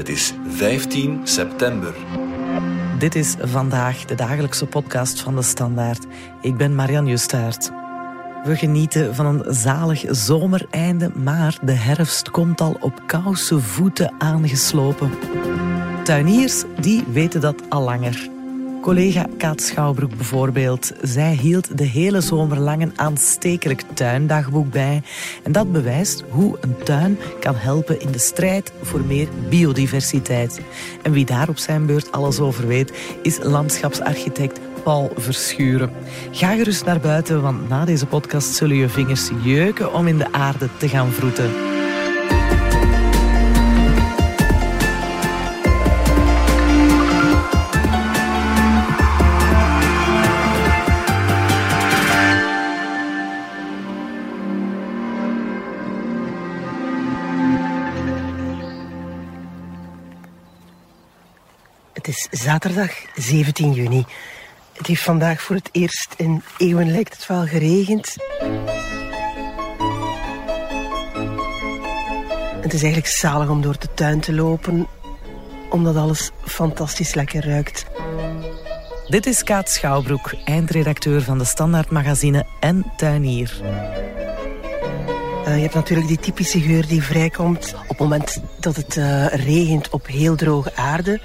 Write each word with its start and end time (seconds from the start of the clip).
Het 0.00 0.08
is 0.08 0.34
15 0.48 1.20
september. 1.24 1.94
Dit 2.98 3.14
is 3.14 3.34
vandaag 3.40 4.04
de 4.04 4.14
dagelijkse 4.14 4.66
podcast 4.66 5.20
van 5.20 5.36
de 5.36 5.42
Standaard. 5.42 6.06
Ik 6.40 6.56
ben 6.56 6.74
Marian 6.74 7.06
Justaert. 7.06 7.70
We 8.44 8.56
genieten 8.56 9.14
van 9.14 9.26
een 9.26 9.54
zalig 9.54 10.04
zomereinde, 10.08 11.10
maar 11.14 11.58
de 11.62 11.72
herfst 11.72 12.30
komt 12.30 12.60
al 12.60 12.76
op 12.80 13.02
koude 13.06 13.60
voeten 13.60 14.14
aangeslopen. 14.18 15.10
Tuiniers 16.04 16.64
die 16.80 17.04
weten 17.12 17.40
dat 17.40 17.62
al 17.68 17.82
langer. 17.82 18.39
Collega 18.80 19.26
Kaat 19.38 19.60
Schouwbroek 19.60 20.16
bijvoorbeeld. 20.16 20.92
Zij 21.02 21.32
hield 21.32 21.78
de 21.78 21.84
hele 21.84 22.20
zomer 22.20 22.58
lang 22.58 22.82
een 22.82 22.98
aanstekelijk 22.98 23.82
tuindagboek 23.94 24.70
bij. 24.70 25.02
En 25.42 25.52
dat 25.52 25.72
bewijst 25.72 26.24
hoe 26.30 26.58
een 26.60 26.76
tuin 26.84 27.18
kan 27.40 27.54
helpen 27.54 28.00
in 28.00 28.10
de 28.10 28.18
strijd 28.18 28.72
voor 28.82 29.00
meer 29.00 29.28
biodiversiteit. 29.48 30.60
En 31.02 31.12
wie 31.12 31.24
daar 31.24 31.48
op 31.48 31.58
zijn 31.58 31.86
beurt 31.86 32.12
alles 32.12 32.40
over 32.40 32.66
weet, 32.66 32.92
is 33.22 33.38
landschapsarchitect 33.42 34.60
Paul 34.82 35.10
Verschuren. 35.16 35.90
Ga 36.30 36.54
gerust 36.54 36.84
naar 36.84 37.00
buiten, 37.00 37.42
want 37.42 37.68
na 37.68 37.84
deze 37.84 38.06
podcast 38.06 38.54
zullen 38.54 38.76
je 38.76 38.88
vingers 38.88 39.30
jeuken 39.42 39.94
om 39.94 40.06
in 40.06 40.18
de 40.18 40.32
aarde 40.32 40.68
te 40.78 40.88
gaan 40.88 41.10
vroeten. 41.10 41.69
Zaterdag 62.50 62.90
17 63.14 63.72
juni. 63.72 64.04
Het 64.72 64.86
heeft 64.86 65.02
vandaag 65.02 65.42
voor 65.42 65.56
het 65.56 65.68
eerst 65.72 66.14
in 66.16 66.42
eeuwen 66.56 66.90
lijkt 66.90 67.12
het 67.12 67.26
wel 67.26 67.46
geregend. 67.46 68.16
Het 72.60 72.72
is 72.72 72.82
eigenlijk 72.82 73.12
zalig 73.12 73.48
om 73.48 73.62
door 73.62 73.78
de 73.78 73.94
tuin 73.94 74.20
te 74.20 74.32
lopen, 74.32 74.86
omdat 75.68 75.96
alles 75.96 76.30
fantastisch 76.44 77.14
lekker 77.14 77.46
ruikt. 77.46 77.86
Dit 79.08 79.26
is 79.26 79.42
Kaat 79.42 79.70
Schouwbroek, 79.70 80.34
eindredacteur 80.44 81.22
van 81.22 81.38
de 81.38 81.44
Standaard 81.44 81.90
Magazine 81.90 82.46
en 82.60 82.92
tuinier. 82.96 83.60
Uh, 85.46 85.56
je 85.56 85.62
hebt 85.62 85.74
natuurlijk 85.74 86.08
die 86.08 86.20
typische 86.20 86.60
geur 86.60 86.86
die 86.86 87.02
vrijkomt 87.02 87.74
op 87.74 87.88
het 87.88 87.98
moment 87.98 88.42
dat 88.60 88.76
het 88.76 88.96
uh, 88.96 89.26
regent 89.26 89.88
op 89.90 90.06
heel 90.06 90.36
droge 90.36 90.76
aarde. 90.76 91.20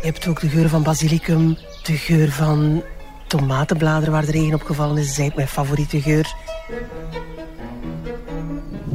Je 0.00 0.12
hebt 0.12 0.28
ook 0.28 0.40
de 0.40 0.48
geur 0.48 0.68
van 0.68 0.82
basilicum, 0.82 1.56
de 1.82 1.96
geur 1.96 2.30
van 2.32 2.82
tomatenbladeren 3.26 4.12
waar 4.12 4.24
de 4.24 4.30
regen 4.30 4.54
op 4.54 4.62
gevallen 4.62 4.96
is. 4.96 5.06
Eigenlijk 5.06 5.36
mijn 5.36 5.48
favoriete 5.48 6.00
geur. 6.00 6.34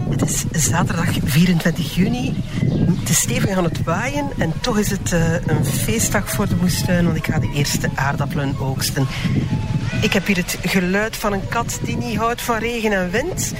Het 0.10 0.22
is 0.22 0.70
zaterdag 0.70 1.10
24 1.24 1.96
juni. 1.96 2.36
Het 3.00 3.10
is 3.10 3.20
stevig 3.20 3.50
aan 3.50 3.64
het 3.64 3.84
waaien 3.84 4.30
en 4.38 4.54
toch 4.62 4.78
is 4.78 4.90
het 4.90 5.12
uh, 5.12 5.34
een 5.34 5.66
feestdag 5.66 6.30
voor 6.30 6.48
de 6.48 6.56
moestuin, 6.56 7.06
want 7.06 7.18
ik 7.18 7.26
ga 7.26 7.40
de 7.40 7.52
eerste 7.54 7.90
aardappelen 7.96 8.56
oogsten. 8.60 9.08
Ik 10.02 10.14
heb 10.14 10.26
hier 10.26 10.38
het 10.38 10.58
geluid 10.62 11.16
van 11.16 11.34
een 11.34 11.48
kat 11.48 11.80
die 11.84 11.98
niet 11.98 12.18
houdt 12.18 12.42
van 12.42 12.58
regen 12.58 12.92
en 12.92 13.12
wind. 13.12 13.54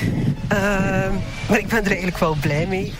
Uh, 0.52 0.60
maar 1.50 1.58
ik 1.60 1.68
ben 1.68 1.80
er 1.80 1.88
eigenlijk 1.88 2.18
wel 2.18 2.36
blij 2.42 2.68
mee. 2.68 2.94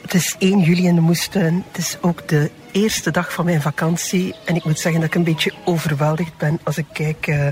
Het 0.00 0.14
is 0.14 0.36
1 0.38 0.60
juli 0.60 0.86
in 0.86 0.94
de 0.94 1.00
moestuin. 1.00 1.64
Het 1.72 1.78
is 1.78 1.96
ook 2.00 2.28
de 2.28 2.50
eerste 2.82 3.10
dag 3.10 3.32
van 3.32 3.44
mijn 3.44 3.62
vakantie. 3.62 4.34
En 4.44 4.54
ik 4.54 4.64
moet 4.64 4.78
zeggen 4.78 5.00
dat 5.00 5.10
ik 5.10 5.16
een 5.16 5.24
beetje 5.24 5.52
overweldigd 5.64 6.36
ben 6.36 6.60
als 6.62 6.78
ik 6.78 6.86
kijk 6.92 7.26
uh, 7.26 7.48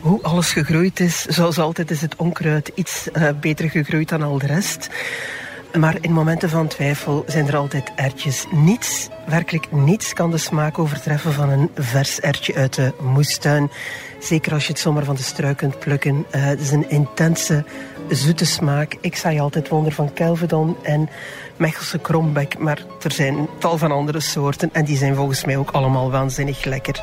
hoe 0.00 0.22
alles 0.22 0.52
gegroeid 0.52 1.00
is. 1.00 1.22
Zoals 1.22 1.58
altijd 1.58 1.90
is 1.90 2.00
het 2.00 2.16
onkruid 2.16 2.70
iets 2.74 3.08
uh, 3.12 3.28
beter 3.40 3.70
gegroeid 3.70 4.08
dan 4.08 4.22
al 4.22 4.38
de 4.38 4.46
rest. 4.46 4.88
Maar 5.74 5.96
in 6.00 6.12
momenten 6.12 6.50
van 6.50 6.66
twijfel 6.66 7.24
zijn 7.26 7.48
er 7.48 7.56
altijd 7.56 7.92
ertjes. 7.96 8.46
Niets, 8.50 9.08
werkelijk 9.26 9.72
niets 9.72 10.12
kan 10.12 10.30
de 10.30 10.38
smaak 10.38 10.78
overtreffen 10.78 11.32
van 11.32 11.50
een 11.50 11.70
vers 11.74 12.20
ertje 12.20 12.54
uit 12.54 12.74
de 12.74 12.92
moestuin. 13.00 13.70
Zeker 14.20 14.52
als 14.52 14.66
je 14.66 14.72
het 14.72 14.80
zomaar 14.80 15.04
van 15.04 15.14
de 15.14 15.22
struik 15.22 15.56
kunt 15.56 15.78
plukken. 15.78 16.14
Uh, 16.16 16.44
het 16.44 16.60
is 16.60 16.70
een 16.70 16.90
intense, 16.90 17.64
zoete 18.08 18.44
smaak. 18.44 18.96
Ik 19.00 19.16
zei 19.16 19.40
altijd 19.40 19.68
wonder 19.68 19.92
van 19.92 20.12
Kelvedon 20.12 20.76
en 20.82 21.08
Mechelse 21.56 21.98
krombek. 21.98 22.58
Maar 22.58 22.82
er 23.02 23.12
zijn 23.12 23.48
tal 23.58 23.78
van 23.78 23.92
andere 23.92 24.20
soorten 24.20 24.70
en 24.72 24.84
die 24.84 24.96
zijn 24.96 25.14
volgens 25.14 25.44
mij 25.44 25.56
ook 25.56 25.70
allemaal 25.70 26.10
waanzinnig 26.10 26.64
lekker. 26.64 27.02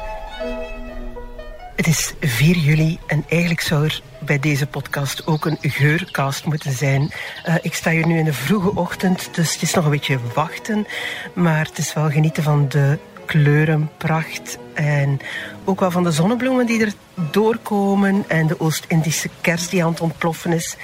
Het 1.75 1.87
is 1.87 2.13
4 2.19 2.57
juli 2.57 2.99
en 3.07 3.25
eigenlijk 3.29 3.61
zou 3.61 3.83
er 3.83 4.01
bij 4.19 4.39
deze 4.39 4.67
podcast 4.67 5.27
ook 5.27 5.45
een 5.45 5.57
geurcast 5.61 6.45
moeten 6.45 6.71
zijn. 6.71 7.11
Uh, 7.47 7.55
ik 7.61 7.73
sta 7.73 7.91
hier 7.91 8.07
nu 8.07 8.17
in 8.17 8.25
de 8.25 8.33
vroege 8.33 8.75
ochtend, 8.75 9.29
dus 9.31 9.53
het 9.53 9.61
is 9.61 9.73
nog 9.73 9.85
een 9.85 9.91
beetje 9.91 10.19
wachten. 10.33 10.87
Maar 11.33 11.65
het 11.65 11.77
is 11.77 11.93
wel 11.93 12.09
genieten 12.09 12.43
van 12.43 12.69
de 12.69 12.97
kleurenpracht 13.25 14.57
en 14.73 15.19
ook 15.63 15.79
wel 15.79 15.91
van 15.91 16.03
de 16.03 16.11
zonnebloemen 16.11 16.65
die 16.65 16.85
er 16.85 16.93
doorkomen 17.31 18.23
en 18.27 18.47
de 18.47 18.59
Oost-Indische 18.59 19.29
kers 19.41 19.69
die 19.69 19.83
aan 19.83 19.91
het 19.91 20.01
ontploffen 20.01 20.53
is. 20.53 20.77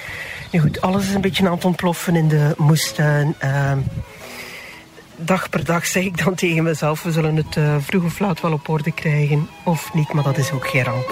Nu 0.52 0.60
goed, 0.60 0.82
alles 0.82 1.08
is 1.08 1.14
een 1.14 1.22
beetje 1.22 1.46
aan 1.46 1.56
het 1.56 1.66
ontploffen 1.66 2.16
in 2.16 2.28
de 2.28 2.54
moestuin. 2.58 3.36
Uh, 3.44 3.72
dag 5.26 5.50
per 5.50 5.66
dag 5.66 5.86
zeg 5.86 6.04
ik 6.04 6.24
dan 6.24 6.36
tegen 6.36 6.64
mezelf, 6.64 7.04
we 7.04 7.12
zullen 7.12 7.36
het 7.36 7.56
uh, 7.56 7.76
vroeg 7.80 8.04
of 8.04 8.20
laat 8.20 8.42
wel 8.42 8.52
op 8.52 8.70
orde 8.70 8.92
krijgen. 8.92 9.48
Of 9.66 9.94
niet, 9.94 10.14
maar 10.14 10.24
dat 10.24 10.38
is 10.38 10.52
ook 10.52 10.68
geen 10.68 10.84
ramp. 10.84 11.10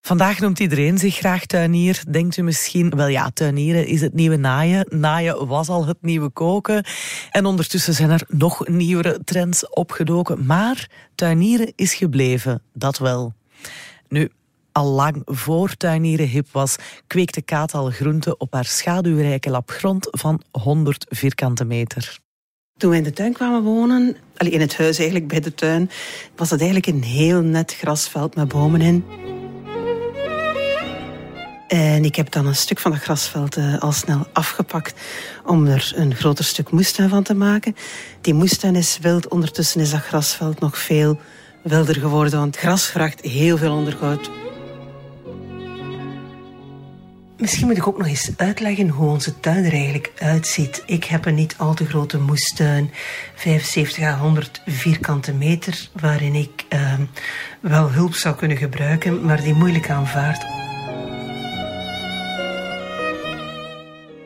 Vandaag 0.00 0.40
noemt 0.40 0.58
iedereen 0.58 0.98
zich 0.98 1.16
graag 1.16 1.46
tuinier. 1.46 2.02
Denkt 2.10 2.36
u 2.36 2.42
misschien, 2.42 2.90
wel 2.90 3.06
ja, 3.06 3.30
tuinieren 3.30 3.86
is 3.86 4.00
het 4.00 4.14
nieuwe 4.14 4.36
naaien. 4.36 4.86
Naaien 4.88 5.46
was 5.46 5.68
al 5.68 5.86
het 5.86 5.98
nieuwe 6.00 6.30
koken. 6.30 6.84
En 7.30 7.46
ondertussen 7.46 7.94
zijn 7.94 8.10
er 8.10 8.22
nog 8.28 8.68
nieuwere 8.68 9.20
trends 9.24 9.68
opgedoken. 9.68 10.46
Maar 10.46 10.90
tuinieren 11.14 11.72
is 11.76 11.94
gebleven, 11.94 12.62
dat 12.72 12.98
wel. 12.98 13.32
Nu, 14.08 14.30
al 14.76 14.86
lang 14.86 15.22
voor 15.24 15.74
tuinieren 15.76 16.28
hip 16.28 16.48
was, 16.52 16.76
kweekte 17.06 17.42
Kaat 17.42 17.74
al 17.74 17.90
groenten 17.90 18.40
op 18.40 18.52
haar 18.52 18.64
schaduwrijke 18.64 19.50
lapgrond 19.50 20.08
van 20.10 20.42
100 20.50 21.06
vierkante 21.08 21.64
meter. 21.64 22.18
Toen 22.78 22.90
we 22.90 22.96
in 22.96 23.02
de 23.02 23.12
tuin 23.12 23.32
kwamen 23.32 23.62
wonen, 23.62 24.16
in 24.36 24.60
het 24.60 24.76
huis 24.76 24.98
eigenlijk 24.98 25.28
bij 25.28 25.40
de 25.40 25.54
tuin, 25.54 25.90
was 26.36 26.50
het 26.50 26.60
eigenlijk 26.60 26.90
een 26.92 27.02
heel 27.02 27.40
net 27.40 27.74
grasveld 27.74 28.34
met 28.34 28.48
bomen 28.48 28.80
in. 28.80 29.04
En 31.68 32.04
ik 32.04 32.16
heb 32.16 32.32
dan 32.32 32.46
een 32.46 32.56
stuk 32.56 32.78
van 32.78 32.90
dat 32.90 33.00
grasveld 33.00 33.56
uh, 33.56 33.78
al 33.78 33.92
snel 33.92 34.26
afgepakt 34.32 34.94
om 35.44 35.66
er 35.66 35.92
een 35.94 36.14
groter 36.14 36.44
stuk 36.44 36.70
moestuin 36.70 37.08
van 37.08 37.22
te 37.22 37.34
maken. 37.34 37.76
Die 38.20 38.34
moestuin 38.34 38.76
is 38.76 38.98
wild, 39.00 39.28
ondertussen 39.28 39.80
is 39.80 39.90
dat 39.90 40.00
grasveld 40.00 40.60
nog 40.60 40.78
veel 40.78 41.20
wilder 41.62 41.94
geworden, 41.94 42.38
want 42.38 42.56
gras 42.56 42.86
vraagt 42.86 43.20
heel 43.20 43.56
veel 43.56 43.72
onderhoud. 43.72 44.30
Misschien 47.38 47.66
moet 47.66 47.76
ik 47.76 47.86
ook 47.86 47.98
nog 47.98 48.06
eens 48.06 48.30
uitleggen 48.36 48.88
hoe 48.88 49.10
onze 49.10 49.40
tuin 49.40 49.64
er 49.64 49.72
eigenlijk 49.72 50.12
uitziet. 50.18 50.82
Ik 50.86 51.04
heb 51.04 51.24
een 51.24 51.34
niet 51.34 51.54
al 51.58 51.74
te 51.74 51.86
grote 51.86 52.18
moestuin, 52.18 52.90
75 53.34 54.02
à 54.02 54.18
100 54.18 54.62
vierkante 54.66 55.32
meter, 55.32 55.88
waarin 55.92 56.34
ik 56.34 56.64
uh, 56.68 56.94
wel 57.60 57.90
hulp 57.90 58.14
zou 58.14 58.34
kunnen 58.34 58.56
gebruiken, 58.56 59.24
maar 59.24 59.42
die 59.42 59.54
moeilijk 59.54 59.90
aanvaardt. 59.90 60.44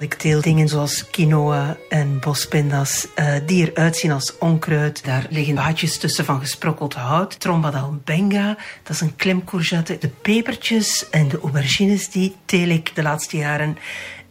Ik 0.01 0.15
teel 0.15 0.41
dingen 0.41 0.69
zoals 0.69 1.11
quinoa 1.11 1.77
en 1.89 2.21
bospindas 2.21 3.07
uh, 3.17 3.35
die 3.47 3.71
eruit 3.71 3.97
zien 3.97 4.13
als 4.13 4.39
onkruid. 4.39 5.05
Daar 5.05 5.27
liggen 5.31 5.55
baadjes 5.55 5.99
tussen 5.99 6.25
van 6.25 6.41
gesprokkeld 6.41 6.95
hout. 6.95 7.41
Trombadal 7.41 8.01
benga, 8.05 8.57
dat 8.83 8.95
is 8.95 9.01
een 9.01 9.17
klimcourgette. 9.17 9.99
De 9.99 10.09
pepertjes 10.09 11.11
en 11.11 11.29
de 11.29 11.41
aubergines 11.41 12.09
die 12.11 12.37
teel 12.45 12.69
ik 12.69 12.95
de 12.95 13.03
laatste 13.03 13.37
jaren 13.37 13.77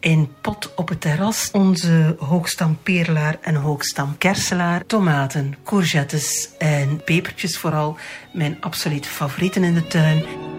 in 0.00 0.28
pot 0.40 0.74
op 0.74 0.88
het 0.88 1.00
terras. 1.00 1.48
Onze 1.52 2.16
hoogstam 2.18 2.78
perelaar 2.82 3.38
en 3.40 3.54
hoogstam 3.54 4.18
kerselaar. 4.18 4.86
Tomaten, 4.86 5.56
courgettes 5.64 6.48
en 6.58 7.02
pepertjes 7.04 7.58
vooral. 7.58 7.96
Mijn 8.32 8.56
absoluut 8.60 9.06
favorieten 9.06 9.64
in 9.64 9.74
de 9.74 9.86
tuin. 9.86 10.49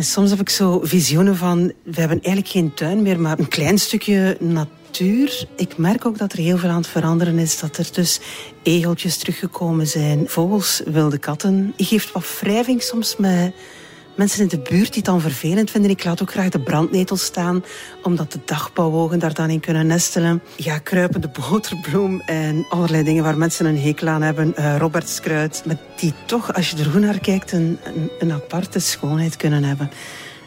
En 0.00 0.06
soms 0.06 0.30
heb 0.30 0.40
ik 0.40 0.48
zo 0.48 0.80
visioenen 0.82 1.36
van, 1.36 1.72
we 1.82 2.00
hebben 2.00 2.20
eigenlijk 2.22 2.48
geen 2.48 2.74
tuin 2.74 3.02
meer, 3.02 3.20
maar 3.20 3.38
een 3.38 3.48
klein 3.48 3.78
stukje 3.78 4.36
natuur. 4.40 5.46
Ik 5.56 5.76
merk 5.76 6.06
ook 6.06 6.18
dat 6.18 6.32
er 6.32 6.38
heel 6.38 6.58
veel 6.58 6.68
aan 6.68 6.76
het 6.76 6.86
veranderen 6.86 7.38
is. 7.38 7.58
Dat 7.58 7.76
er 7.76 7.88
dus 7.92 8.20
egeltjes 8.62 9.16
teruggekomen 9.16 9.86
zijn, 9.86 10.28
vogels, 10.28 10.82
wilde 10.86 11.18
katten. 11.18 11.72
Je 11.76 11.84
geeft 11.84 12.12
wat 12.12 12.42
soms 12.78 13.16
met 13.16 13.54
mensen 14.14 14.40
in 14.40 14.48
de 14.48 14.58
buurt 14.58 14.86
die 14.86 14.94
het 14.94 15.04
dan 15.04 15.20
vervelend 15.20 15.70
vinden. 15.70 15.90
Ik 15.90 16.04
laat 16.04 16.22
ook 16.22 16.30
graag 16.30 16.48
de 16.48 16.60
brandnetel 16.60 17.16
staan, 17.16 17.64
omdat 18.02 18.32
de 18.32 18.38
dagbouwogen 18.44 19.18
daar 19.18 19.34
dan 19.34 19.50
in 19.50 19.60
kunnen 19.60 19.86
nestelen. 19.86 20.42
Ja, 20.56 20.78
kruipende 20.78 21.28
boterbloem 21.28 22.20
en 22.20 22.66
allerlei 22.68 23.04
dingen 23.04 23.22
waar 23.22 23.38
mensen 23.38 23.66
een 23.66 23.78
hekel 23.78 24.08
aan 24.08 24.22
hebben. 24.22 24.54
Uh, 24.58 24.76
Robertskruid, 24.78 25.62
maar 25.66 25.78
die 25.96 26.14
toch, 26.26 26.54
als 26.54 26.70
je 26.70 26.76
er 26.76 26.90
goed 26.90 27.00
naar 27.00 27.20
kijkt, 27.20 27.52
een, 27.52 27.78
een, 27.84 28.10
een 28.18 28.32
aparte 28.32 28.78
schoonheid 28.78 29.36
kunnen 29.36 29.64
hebben. 29.64 29.90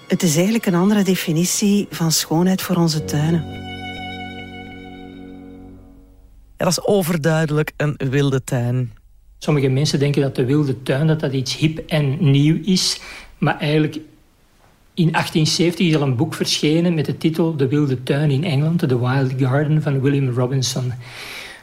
Het 0.08 0.24
is 0.24 0.36
eigenlijk 0.36 0.66
een 0.66 0.76
andere 0.76 1.04
definitie 1.04 1.88
van 1.90 2.12
schoonheid 2.12 2.62
voor 2.62 2.76
onze 2.76 3.06
tuinen. 3.06 3.72
dat 6.64 6.72
is 6.72 6.86
overduidelijk 6.86 7.72
een 7.78 7.96
wilde 8.10 8.44
tuin. 8.44 8.92
Sommige 9.38 9.68
mensen 9.68 10.00
denken 10.00 10.22
dat 10.22 10.36
de 10.36 10.46
wilde 10.46 10.82
tuin 10.84 11.08
dat 11.08 11.20
dat 11.20 11.34
iets 11.34 11.58
hip 11.58 11.78
en 11.88 12.32
nieuw 12.32 12.60
is. 12.64 13.00
Maar 13.44 13.60
eigenlijk 13.60 13.96
in 14.94 15.12
1870 15.12 15.88
is 15.88 15.96
al 15.96 16.02
een 16.02 16.16
boek 16.16 16.34
verschenen 16.34 16.94
met 16.94 17.06
de 17.06 17.18
titel 17.18 17.56
De 17.56 17.68
Wilde 17.68 18.04
Tuin 18.04 18.32
in 18.32 18.44
Engeland, 18.44 18.80
The 18.80 19.00
Wild 19.00 19.34
Garden 19.38 19.82
van 19.82 20.02
William 20.02 20.30
Robinson. 20.30 20.94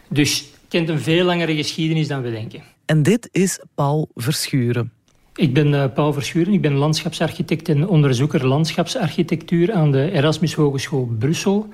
Dus 0.09 0.45
kent 0.69 0.89
een 0.89 1.01
veel 1.01 1.25
langere 1.25 1.55
geschiedenis 1.55 2.09
dan 2.09 2.23
we 2.23 2.31
denken. 2.31 2.63
En 2.85 3.03
dit 3.03 3.29
is 3.33 3.61
Paul 3.75 4.09
Verschuren. 4.15 4.93
Ik 5.35 5.55
ben 5.55 5.67
uh, 5.67 5.85
Paul 5.95 6.13
Verschuren, 6.13 6.53
ik 6.53 6.61
ben 6.61 6.73
landschapsarchitect 6.73 7.69
en 7.69 7.89
onderzoeker 7.89 8.47
landschapsarchitectuur 8.47 9.73
aan 9.73 9.93
de 9.93 10.11
Erasmus 10.11 10.55
Hogeschool 10.55 11.09
Brussel. 11.19 11.69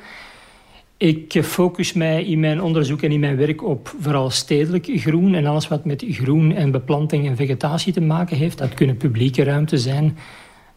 Ik 0.98 1.40
focus 1.42 1.92
mij 1.92 2.24
in 2.24 2.40
mijn 2.40 2.62
onderzoek 2.62 3.02
en 3.02 3.12
in 3.12 3.20
mijn 3.20 3.36
werk 3.36 3.62
op 3.62 3.94
vooral 4.00 4.30
stedelijk 4.30 4.88
groen 4.94 5.34
en 5.34 5.46
alles 5.46 5.68
wat 5.68 5.84
met 5.84 6.04
groen 6.08 6.52
en 6.52 6.70
beplanting 6.70 7.26
en 7.26 7.36
vegetatie 7.36 7.92
te 7.92 8.00
maken 8.00 8.36
heeft. 8.36 8.58
Dat 8.58 8.74
kunnen 8.74 8.96
publieke 8.96 9.42
ruimte 9.42 9.78
zijn, 9.78 10.18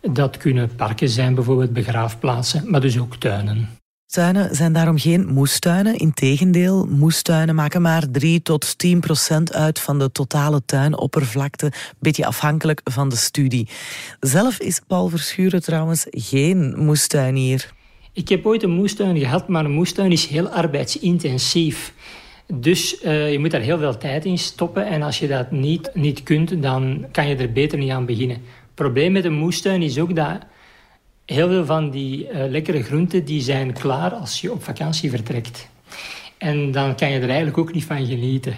dat 0.01 0.37
kunnen 0.37 0.75
parken 0.75 1.09
zijn, 1.09 1.35
bijvoorbeeld 1.35 1.73
begraafplaatsen, 1.73 2.71
maar 2.71 2.81
dus 2.81 2.99
ook 2.99 3.15
tuinen. 3.15 3.69
Tuinen 4.05 4.55
zijn 4.55 4.73
daarom 4.73 4.97
geen 4.97 5.27
moestuinen. 5.27 5.95
Integendeel, 5.95 6.85
moestuinen 6.85 7.55
maken 7.55 7.81
maar 7.81 8.11
3 8.11 8.41
tot 8.41 8.77
10 8.77 8.99
procent 8.99 9.53
uit 9.53 9.79
van 9.79 9.99
de 9.99 10.11
totale 10.11 10.61
tuinoppervlakte. 10.65 11.71
Beetje 11.99 12.25
afhankelijk 12.25 12.81
van 12.83 13.09
de 13.09 13.15
studie. 13.15 13.67
Zelf 14.19 14.59
is 14.59 14.81
Paul 14.87 15.07
Verschuren 15.07 15.61
trouwens 15.61 16.05
geen 16.09 16.73
moestuinier. 16.77 17.77
Ik 18.13 18.29
heb 18.29 18.45
ooit 18.45 18.63
een 18.63 18.69
moestuin 18.69 19.17
gehad, 19.17 19.47
maar 19.47 19.65
een 19.65 19.71
moestuin 19.71 20.11
is 20.11 20.25
heel 20.25 20.47
arbeidsintensief. 20.47 21.93
Dus 22.53 23.03
uh, 23.03 23.31
je 23.31 23.39
moet 23.39 23.51
daar 23.51 23.61
heel 23.61 23.77
veel 23.77 23.97
tijd 23.97 24.25
in 24.25 24.37
stoppen. 24.37 24.85
En 24.85 25.01
als 25.01 25.19
je 25.19 25.27
dat 25.27 25.51
niet, 25.51 25.89
niet 25.93 26.23
kunt, 26.23 26.61
dan 26.61 27.05
kan 27.11 27.27
je 27.27 27.35
er 27.35 27.51
beter 27.51 27.77
niet 27.77 27.91
aan 27.91 28.05
beginnen. 28.05 28.37
Het 28.37 28.75
probleem 28.75 29.11
met 29.11 29.25
een 29.25 29.33
moestuin 29.33 29.81
is 29.81 29.99
ook 29.99 30.15
dat 30.15 30.37
heel 31.25 31.47
veel 31.47 31.65
van 31.65 31.89
die 31.89 32.29
uh, 32.29 32.49
lekkere 32.49 32.83
groenten 32.83 33.25
die 33.25 33.41
zijn 33.41 33.73
klaar 33.73 34.13
als 34.13 34.41
je 34.41 34.51
op 34.51 34.63
vakantie 34.63 35.09
vertrekt. 35.09 35.69
En 36.37 36.71
dan 36.71 36.95
kan 36.95 37.09
je 37.09 37.19
er 37.19 37.27
eigenlijk 37.27 37.57
ook 37.57 37.73
niet 37.73 37.85
van 37.85 38.05
genieten. 38.05 38.55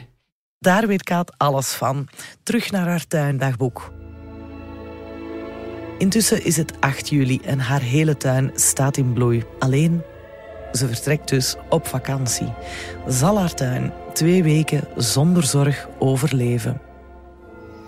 Daar 0.60 0.88
weet 0.88 1.04
Kaat 1.04 1.34
alles 1.38 1.74
van. 1.74 2.08
Terug 2.44 2.72
naar 2.72 2.88
haar 2.88 3.08
tuindagboek. 3.08 4.01
Intussen 6.02 6.44
is 6.44 6.58
het 6.58 6.74
8 6.80 7.10
juli 7.10 7.40
en 7.44 7.60
haar 7.60 7.82
hele 7.82 8.18
tuin 8.18 8.52
staat 8.56 8.98
in 8.98 9.14
bloei. 9.14 9.44
Alleen, 9.60 10.02
ze 10.74 10.88
vertrekt 10.88 11.30
dus 11.30 11.56
op 11.70 11.88
vakantie. 11.88 12.54
Zal 13.08 13.40
haar 13.40 13.54
tuin 13.54 13.94
twee 14.14 14.44
weken 14.44 14.88
zonder 14.96 15.44
zorg 15.44 15.88
overleven? 16.00 16.82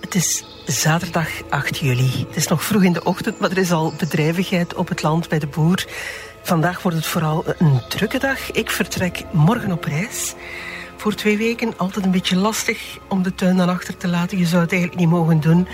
Het 0.02 0.16
is 0.16 0.46
zaterdag 0.66 1.30
8 1.50 1.78
juli. 1.78 2.26
Het 2.28 2.36
is 2.36 2.48
nog 2.48 2.64
vroeg 2.64 2.84
in 2.84 2.94
de 2.94 3.04
ochtend, 3.04 3.40
maar 3.40 3.52
er 3.52 3.58
is 3.58 3.72
al 3.72 3.94
bedrijvigheid 3.98 4.76
op 4.76 4.88
het 4.88 5.02
land 5.02 5.30
bij 5.30 5.40
de 5.40 5.48
boer. 5.48 5.86
Vandaag 6.42 6.82
wordt 6.82 6.98
het 6.98 7.08
vooral 7.08 7.44
een 7.58 7.82
drukke 7.90 8.20
dag. 8.20 8.52
Ik 8.52 8.72
vertrek 8.72 9.24
morgen 9.32 9.72
op 9.72 9.84
reis 9.84 10.34
voor 10.98 11.14
twee 11.14 11.38
weken. 11.38 11.78
Altijd 11.78 12.06
een 12.06 12.12
beetje 12.12 12.36
lastig 12.36 12.98
om 13.10 13.24
de 13.24 13.36
tuin 13.36 13.58
dan 13.58 13.70
achter 13.70 13.98
te 13.98 14.08
laten. 14.08 14.38
Je 14.38 14.46
zou 14.46 14.62
het 14.62 14.72
eigenlijk 14.72 15.02
niet 15.02 15.10
mogen 15.10 15.40
doen. 15.40 15.68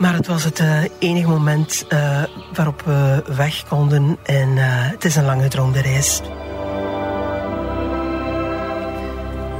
Maar 0.00 0.14
het 0.14 0.26
was 0.26 0.44
het 0.44 0.60
uh, 0.60 0.82
enige 0.98 1.28
moment 1.28 1.84
uh, 1.88 2.22
waarop 2.52 2.82
we 2.82 3.22
weg 3.36 3.64
konden. 3.68 4.18
En 4.22 4.48
uh, 4.48 4.64
het 4.66 5.04
is 5.04 5.16
een 5.16 5.24
lange 5.24 5.48
droomde 5.48 5.80
reis. 5.80 6.20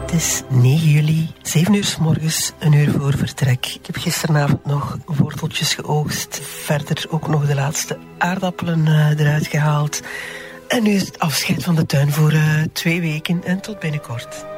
Het 0.01 0.13
is 0.13 0.43
9 0.49 0.89
juli, 0.89 1.29
7 1.43 1.75
uur 1.75 1.85
s 1.85 1.97
morgens, 1.97 2.53
een 2.59 2.73
uur 2.73 2.91
voor 2.91 3.17
vertrek. 3.17 3.67
Ik 3.67 3.87
heb 3.87 3.97
gisteravond 3.97 4.65
nog 4.65 4.99
worteltjes 5.05 5.75
geoogst. 5.75 6.41
Verder 6.43 7.07
ook 7.09 7.29
nog 7.29 7.47
de 7.47 7.55
laatste 7.55 7.99
aardappelen 8.19 8.87
eruit 9.19 9.47
gehaald. 9.47 10.01
En 10.69 10.83
nu 10.83 10.91
is 10.91 11.07
het 11.07 11.19
afscheid 11.19 11.65
van 11.65 11.75
de 11.75 11.87
tuin 11.87 12.13
voor 12.13 12.35
twee 12.73 13.01
weken 13.01 13.45
en 13.45 13.61
tot 13.61 13.79
binnenkort. 13.79 14.50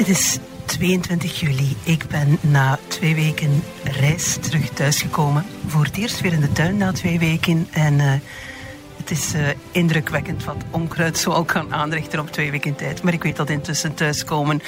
Het 0.00 0.08
is 0.08 0.38
22 0.64 1.40
juli. 1.40 1.76
Ik 1.82 2.04
ben 2.08 2.38
na 2.40 2.78
twee 2.88 3.14
weken 3.14 3.62
reis 3.84 4.36
terug 4.40 4.68
thuisgekomen. 4.68 5.44
Voor 5.66 5.84
het 5.84 5.96
eerst 5.96 6.20
weer 6.20 6.32
in 6.32 6.40
de 6.40 6.52
tuin 6.52 6.76
na 6.76 6.92
twee 6.92 7.18
weken. 7.18 7.66
En 7.70 7.94
uh, 7.94 8.12
het 8.96 9.10
is 9.10 9.34
uh, 9.34 9.48
indrukwekkend 9.70 10.44
wat 10.44 10.64
onkruid 10.70 11.18
zoal 11.18 11.44
kan 11.44 11.74
aanrichten 11.74 12.20
op 12.20 12.30
twee 12.30 12.50
weken 12.50 12.74
tijd. 12.74 13.02
Maar 13.02 13.12
ik 13.12 13.22
weet 13.22 13.36
dat 13.36 13.50
intussen 13.50 13.94
thuiskomen 13.94 14.62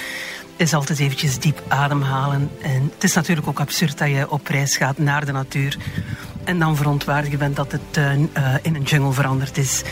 is 0.56 0.75
altijd 0.75 0.99
eventjes 0.99 1.38
diep 1.38 1.62
ademhalen. 1.69 2.50
En 2.62 2.90
het 2.94 3.05
is 3.05 3.14
natuurlijk 3.14 3.49
ook 3.49 3.61
absurd 3.61 3.99
dat 3.99 4.08
je 4.08 4.31
op 4.31 4.46
reis 4.46 4.76
gaat 4.76 4.99
naar 4.99 5.25
de 5.25 5.32
natuur. 5.32 5.76
En 6.44 6.59
dan 6.59 6.77
verontwaardigd 6.77 7.39
bent 7.39 7.56
dat 7.56 7.71
de 7.71 7.79
tuin 7.91 8.31
uh, 8.37 8.55
in 8.62 8.75
een 8.75 8.83
jungle 8.83 9.12
veranderd 9.12 9.59
is. 9.59 9.83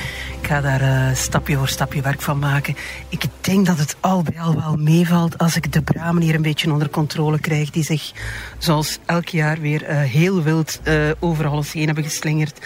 Ik 0.40 0.46
ga 0.46 0.60
daar 0.60 0.82
uh, 0.82 1.14
stapje 1.14 1.56
voor 1.56 1.68
stapje 1.68 2.02
werk 2.02 2.22
van 2.22 2.38
maken. 2.38 2.76
Ik 3.08 3.24
denk 3.40 3.66
dat 3.66 3.78
het 3.78 3.96
al 4.00 4.22
bij 4.22 4.40
al 4.40 4.54
wel 4.54 4.76
meevalt 4.76 5.38
als 5.38 5.56
ik 5.56 5.72
de 5.72 5.82
bramen 5.82 6.22
hier 6.22 6.34
een 6.34 6.42
beetje 6.42 6.72
onder 6.72 6.90
controle 6.90 7.40
krijg. 7.40 7.70
Die 7.70 7.84
zich 7.84 8.12
zoals 8.58 8.98
elk 9.06 9.28
jaar 9.28 9.60
weer 9.60 9.86
heel 9.90 10.42
wild 10.42 10.80
over 11.18 11.46
alles 11.46 11.72
heen 11.72 11.86
hebben 11.86 12.04
geslingerd. 12.04 12.58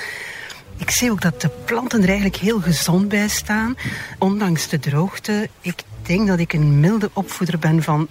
Ik 0.76 0.90
zie 0.90 1.10
ook 1.10 1.20
dat 1.20 1.40
de 1.40 1.50
planten 1.64 2.02
er 2.02 2.08
eigenlijk 2.08 2.36
heel 2.36 2.60
gezond 2.60 3.08
bij 3.08 3.28
staan. 3.28 3.76
Ondanks 4.18 4.68
de 4.68 4.78
droogte. 4.78 5.48
Ik 5.60 5.82
denk 6.02 6.26
dat 6.26 6.38
ik 6.38 6.52
een 6.52 6.80
milde 6.80 7.10
opvoeder 7.12 7.58
ben 7.58 7.82
van 7.82 8.06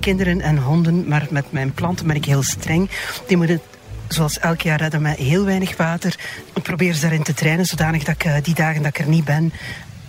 kinderen 0.00 0.40
en 0.40 0.58
honden. 0.58 1.08
Maar 1.08 1.26
met 1.30 1.52
mijn 1.52 1.72
planten 1.72 2.06
ben 2.06 2.16
ik 2.16 2.24
heel 2.24 2.42
streng. 2.42 2.90
Die 3.26 3.36
moeten 3.36 3.60
zoals 4.08 4.38
elk 4.38 4.60
jaar 4.60 4.78
redden 4.78 5.02
met 5.02 5.16
heel 5.16 5.44
weinig 5.44 5.76
water. 5.76 6.18
Ik 6.54 6.62
probeer 6.62 6.94
ze 6.94 7.00
daarin 7.00 7.22
te 7.22 7.34
trainen, 7.34 7.66
zodanig 7.66 8.04
dat 8.04 8.14
ik 8.14 8.24
uh, 8.24 8.34
die 8.42 8.54
dagen 8.54 8.82
dat 8.82 8.90
ik 8.90 8.98
er 8.98 9.08
niet 9.08 9.24
ben, 9.24 9.52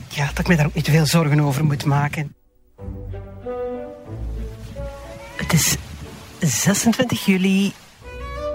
ja, 0.08 0.26
dat 0.26 0.40
ik 0.40 0.48
me 0.48 0.56
daar 0.56 0.66
ook 0.66 0.74
niet 0.74 0.90
veel 0.90 1.06
zorgen 1.06 1.40
over 1.40 1.66
moet 1.66 1.86
maken. 1.86 2.36
Het 5.36 5.54
is 5.54 5.76
26 6.40 7.26
juli 7.26 7.74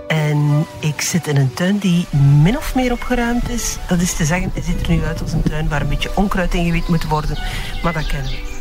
en 0.09 0.67
ik 0.81 1.01
zit 1.01 1.27
in 1.27 1.37
een 1.37 1.55
tuin 1.55 1.79
die 1.79 2.07
min 2.43 2.57
of 2.57 2.75
meer 2.75 2.93
opgeruimd 2.93 3.49
is. 3.49 3.77
Dat 3.89 4.01
is 4.01 4.15
te 4.15 4.25
zeggen, 4.25 4.51
het 4.55 4.65
ziet 4.65 4.81
er 4.81 4.91
nu 4.91 5.05
uit 5.05 5.23
als 5.23 5.33
een 5.33 5.43
tuin 5.43 5.69
waar 5.69 5.81
een 5.81 5.89
beetje 5.89 6.17
onkruid 6.17 6.55
ingewiet 6.55 6.89
moet 6.89 7.05
worden. 7.05 7.39
Maar 7.83 7.93
dat 7.93 8.07
kennen 8.07 8.31
we. 8.31 8.53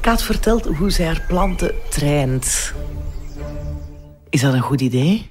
Kaat 0.00 0.22
vertelt 0.22 0.64
hoe 0.64 0.90
zij 0.90 1.06
haar 1.06 1.24
planten 1.28 1.74
traint. 1.88 2.72
Is 4.30 4.40
dat 4.40 4.54
een 4.54 4.60
goed 4.60 4.80
idee? 4.80 5.30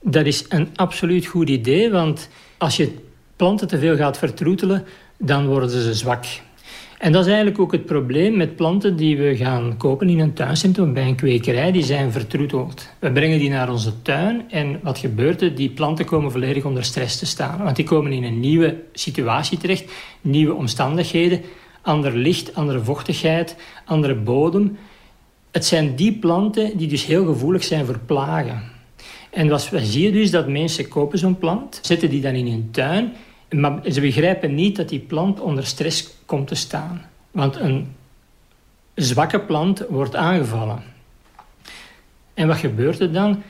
Dat 0.00 0.26
is 0.26 0.44
een 0.48 0.68
absoluut 0.74 1.26
goed 1.26 1.48
idee, 1.48 1.90
want 1.90 2.28
als 2.58 2.76
je 2.76 2.94
planten 3.36 3.68
te 3.68 3.78
veel 3.78 3.96
gaat 3.96 4.18
vertroetelen, 4.18 4.84
dan 5.18 5.46
worden 5.46 5.70
ze 5.70 5.94
zwak. 5.94 6.24
En 6.98 7.12
dat 7.12 7.20
is 7.20 7.26
eigenlijk 7.26 7.58
ook 7.60 7.72
het 7.72 7.86
probleem 7.86 8.36
met 8.36 8.56
planten 8.56 8.96
die 8.96 9.16
we 9.16 9.36
gaan 9.36 9.76
kopen 9.76 10.08
in 10.08 10.18
een 10.18 10.32
tuincentrum 10.32 10.92
bij 10.92 11.08
een 11.08 11.16
kwekerij. 11.16 11.72
Die 11.72 11.82
zijn 11.82 12.12
vertroeteld. 12.12 12.88
We 12.98 13.12
brengen 13.12 13.38
die 13.38 13.50
naar 13.50 13.70
onze 13.70 14.02
tuin 14.02 14.50
en 14.50 14.80
wat 14.82 14.98
gebeurt 14.98 15.42
er? 15.42 15.54
Die 15.54 15.70
planten 15.70 16.04
komen 16.04 16.30
volledig 16.30 16.64
onder 16.64 16.84
stress 16.84 17.18
te 17.18 17.26
staan. 17.26 17.62
Want 17.62 17.76
die 17.76 17.84
komen 17.84 18.12
in 18.12 18.24
een 18.24 18.40
nieuwe 18.40 18.82
situatie 18.92 19.58
terecht, 19.58 19.92
nieuwe 20.20 20.54
omstandigheden, 20.54 21.42
ander 21.82 22.16
licht, 22.16 22.54
andere 22.54 22.80
vochtigheid, 22.80 23.56
andere 23.84 24.14
bodem. 24.14 24.76
Het 25.54 25.64
zijn 25.64 25.96
die 25.96 26.12
planten 26.12 26.76
die 26.76 26.88
dus 26.88 27.06
heel 27.06 27.24
gevoelig 27.24 27.64
zijn 27.64 27.86
voor 27.86 27.98
plagen. 27.98 28.62
En 29.30 29.48
wat 29.48 29.70
we 29.70 29.84
zien 29.84 30.12
dus 30.12 30.30
dat 30.30 30.48
mensen 30.48 30.88
kopen 30.88 31.18
zo'n 31.18 31.38
plant, 31.38 31.78
zetten 31.82 32.10
die 32.10 32.20
dan 32.20 32.34
in 32.34 32.46
hun 32.46 32.68
tuin 32.70 33.12
Maar 33.50 33.80
ze 33.90 34.00
begrijpen 34.00 34.54
niet 34.54 34.76
dat 34.76 34.88
die 34.88 34.98
plant 34.98 35.40
onder 35.40 35.66
stress 35.66 36.10
komt 36.26 36.48
te 36.48 36.54
staan. 36.54 37.02
Want 37.30 37.56
een 37.56 37.86
zwakke 38.94 39.40
plant 39.40 39.84
wordt 39.88 40.16
aangevallen. 40.16 40.82
En 42.34 42.46
wat 42.46 42.56
gebeurt 42.56 43.00
er 43.00 43.12
dan? 43.12 43.42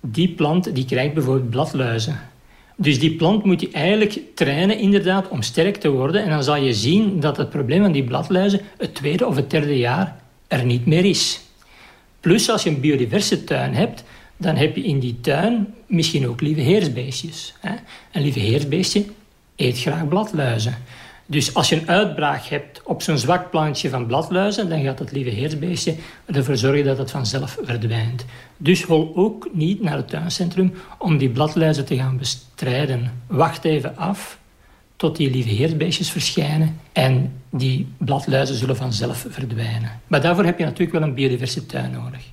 Die 0.00 0.28
plant 0.28 0.74
die 0.74 0.84
krijgt 0.84 1.14
bijvoorbeeld 1.14 1.50
bladluizen. 1.50 2.20
Dus 2.76 2.98
die 2.98 3.16
plant 3.16 3.44
moet 3.44 3.60
je 3.60 3.70
eigenlijk 3.70 4.20
trainen 4.34 4.78
inderdaad 4.78 5.28
om 5.28 5.42
sterk 5.42 5.76
te 5.76 5.90
worden. 5.90 6.22
En 6.22 6.30
dan 6.30 6.44
zal 6.44 6.56
je 6.56 6.74
zien 6.74 7.20
dat 7.20 7.36
het 7.36 7.50
probleem 7.50 7.82
van 7.82 7.92
die 7.92 8.04
bladluizen 8.04 8.60
het 8.78 8.94
tweede 8.94 9.26
of 9.26 9.36
het 9.36 9.50
derde 9.50 9.78
jaar 9.78 10.19
er 10.50 10.64
niet 10.64 10.86
meer 10.86 11.04
is. 11.04 11.40
Plus 12.20 12.50
als 12.50 12.62
je 12.62 12.70
een 12.70 12.80
biodiverse 12.80 13.44
tuin 13.44 13.74
hebt, 13.74 14.04
dan 14.36 14.56
heb 14.56 14.76
je 14.76 14.82
in 14.82 14.98
die 14.98 15.20
tuin 15.20 15.74
misschien 15.86 16.28
ook 16.28 16.40
lieve 16.40 16.60
heersbeestjes. 16.60 17.54
Een 18.12 18.22
lieve 18.22 18.38
heersbeestje 18.38 19.04
eet 19.56 19.80
graag 19.80 20.08
bladluizen. 20.08 20.76
Dus 21.26 21.54
als 21.54 21.68
je 21.68 21.76
een 21.76 21.88
uitbraak 21.88 22.44
hebt 22.44 22.82
op 22.84 23.02
zo'n 23.02 23.18
zwak 23.18 23.50
plantje 23.50 23.88
van 23.88 24.06
bladluizen, 24.06 24.68
dan 24.68 24.82
gaat 24.82 24.98
het 24.98 25.12
lieve 25.12 25.30
heersbeestje 25.30 25.94
ervoor 26.26 26.56
zorgen 26.56 26.84
dat 26.84 26.98
het 26.98 27.10
vanzelf 27.10 27.58
verdwijnt. 27.62 28.24
Dus 28.56 28.82
hol 28.82 29.12
ook 29.14 29.48
niet 29.52 29.82
naar 29.82 29.96
het 29.96 30.08
tuincentrum 30.08 30.72
om 30.98 31.18
die 31.18 31.30
bladluizen 31.30 31.84
te 31.84 31.96
gaan 31.96 32.16
bestrijden. 32.16 33.22
Wacht 33.26 33.64
even 33.64 33.96
af 33.96 34.38
tot 35.00 35.16
die 35.16 35.30
lieve 35.30 35.48
heersbeestjes 35.48 36.10
verschijnen 36.10 36.80
en 36.92 37.32
die 37.50 37.86
bladluizen 37.98 38.56
zullen 38.56 38.76
vanzelf 38.76 39.26
verdwijnen. 39.28 40.00
Maar 40.06 40.20
daarvoor 40.20 40.44
heb 40.44 40.58
je 40.58 40.64
natuurlijk 40.64 40.92
wel 40.98 41.02
een 41.02 41.14
biodiverse 41.14 41.66
tuin 41.66 41.90
nodig. 41.90 42.32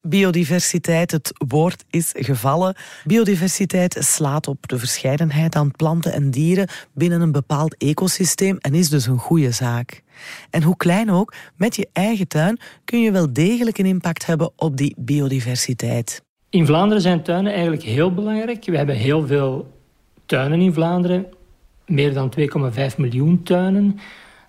Biodiversiteit, 0.00 1.10
het 1.10 1.32
woord 1.48 1.84
is 1.90 2.14
gevallen. 2.16 2.76
Biodiversiteit 3.04 3.96
slaat 4.00 4.46
op 4.46 4.68
de 4.68 4.78
verscheidenheid 4.78 5.54
aan 5.56 5.70
planten 5.70 6.12
en 6.12 6.30
dieren 6.30 6.68
binnen 6.94 7.20
een 7.20 7.32
bepaald 7.32 7.76
ecosysteem 7.76 8.56
en 8.58 8.74
is 8.74 8.88
dus 8.88 9.06
een 9.06 9.18
goede 9.18 9.50
zaak. 9.50 10.02
En 10.50 10.62
hoe 10.62 10.76
klein 10.76 11.10
ook, 11.10 11.34
met 11.56 11.76
je 11.76 11.88
eigen 11.92 12.28
tuin 12.28 12.58
kun 12.84 13.00
je 13.00 13.12
wel 13.12 13.32
degelijk 13.32 13.78
een 13.78 13.86
impact 13.86 14.26
hebben 14.26 14.50
op 14.56 14.76
die 14.76 14.94
biodiversiteit. 14.98 16.22
In 16.50 16.66
Vlaanderen 16.66 17.02
zijn 17.02 17.22
tuinen 17.22 17.52
eigenlijk 17.52 17.82
heel 17.82 18.14
belangrijk. 18.14 18.64
We 18.64 18.76
hebben 18.76 18.96
heel 18.96 19.26
veel 19.26 19.76
tuinen 20.26 20.60
in 20.60 20.72
Vlaanderen, 20.72 21.26
meer 21.88 22.14
dan 22.14 22.32
2,5 22.38 22.96
miljoen 22.96 23.42
tuinen. 23.42 23.98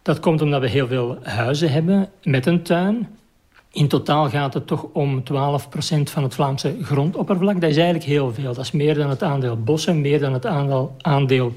Dat 0.01 0.19
komt 0.19 0.41
omdat 0.41 0.62
we 0.62 0.69
heel 0.69 0.88
veel 0.88 1.17
huizen 1.24 1.72
hebben 1.72 2.10
met 2.24 2.46
een 2.46 2.63
tuin. 2.63 3.08
In 3.72 3.88
totaal 3.88 4.29
gaat 4.29 4.53
het 4.53 4.67
toch 4.67 4.84
om 4.93 5.24
12% 5.24 5.24
van 6.03 6.24
het 6.24 6.34
Vlaamse 6.34 6.75
grondoppervlak. 6.81 7.62
Dat 7.62 7.69
is 7.69 7.77
eigenlijk 7.77 8.05
heel 8.05 8.34
veel. 8.34 8.53
Dat 8.53 8.63
is 8.63 8.72
meer 8.72 8.96
dan 8.96 9.10
het 9.10 9.24
aandeel 9.24 9.63
bossen, 9.63 10.01
meer 10.01 10.19
dan 10.19 10.34
het 10.34 10.46
aandeel, 10.46 10.96
aandeel 10.98 11.53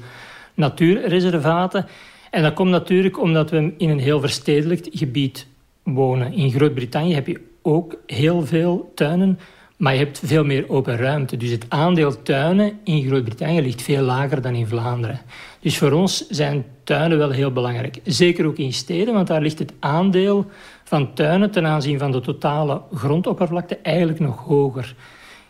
natuurreservaten. 0.53 1.85
En 2.31 2.43
dat 2.43 2.53
komt 2.53 2.69
natuurlijk 2.69 3.21
omdat 3.21 3.49
we 3.49 3.73
in 3.77 3.89
een 3.89 3.99
heel 3.99 4.19
verstedelijkt 4.19 4.89
gebied 4.91 5.47
wonen. 5.83 6.33
In 6.33 6.51
Groot-Brittannië 6.51 7.13
heb 7.13 7.27
je 7.27 7.41
ook 7.61 7.95
heel 8.05 8.45
veel 8.45 8.91
tuinen, 8.95 9.39
maar 9.77 9.93
je 9.93 9.99
hebt 9.99 10.21
veel 10.25 10.43
meer 10.43 10.69
open 10.69 10.97
ruimte. 10.97 11.37
Dus 11.37 11.49
het 11.49 11.65
aandeel 11.69 12.21
tuinen 12.21 12.79
in 12.83 13.07
Groot-Brittannië 13.07 13.61
ligt 13.61 13.81
veel 13.81 14.01
lager 14.01 14.41
dan 14.41 14.55
in 14.55 14.67
Vlaanderen. 14.67 15.21
Dus 15.63 15.77
voor 15.77 15.91
ons 15.91 16.27
zijn 16.27 16.65
tuinen 16.83 17.17
wel 17.17 17.29
heel 17.29 17.51
belangrijk. 17.51 17.99
Zeker 18.03 18.45
ook 18.45 18.57
in 18.57 18.73
steden, 18.73 19.13
want 19.13 19.27
daar 19.27 19.41
ligt 19.41 19.59
het 19.59 19.73
aandeel 19.79 20.45
van 20.83 21.13
tuinen 21.13 21.51
ten 21.51 21.65
aanzien 21.65 21.99
van 21.99 22.11
de 22.11 22.19
totale 22.19 22.81
grondoppervlakte 22.93 23.77
eigenlijk 23.77 24.19
nog 24.19 24.43
hoger. 24.43 24.95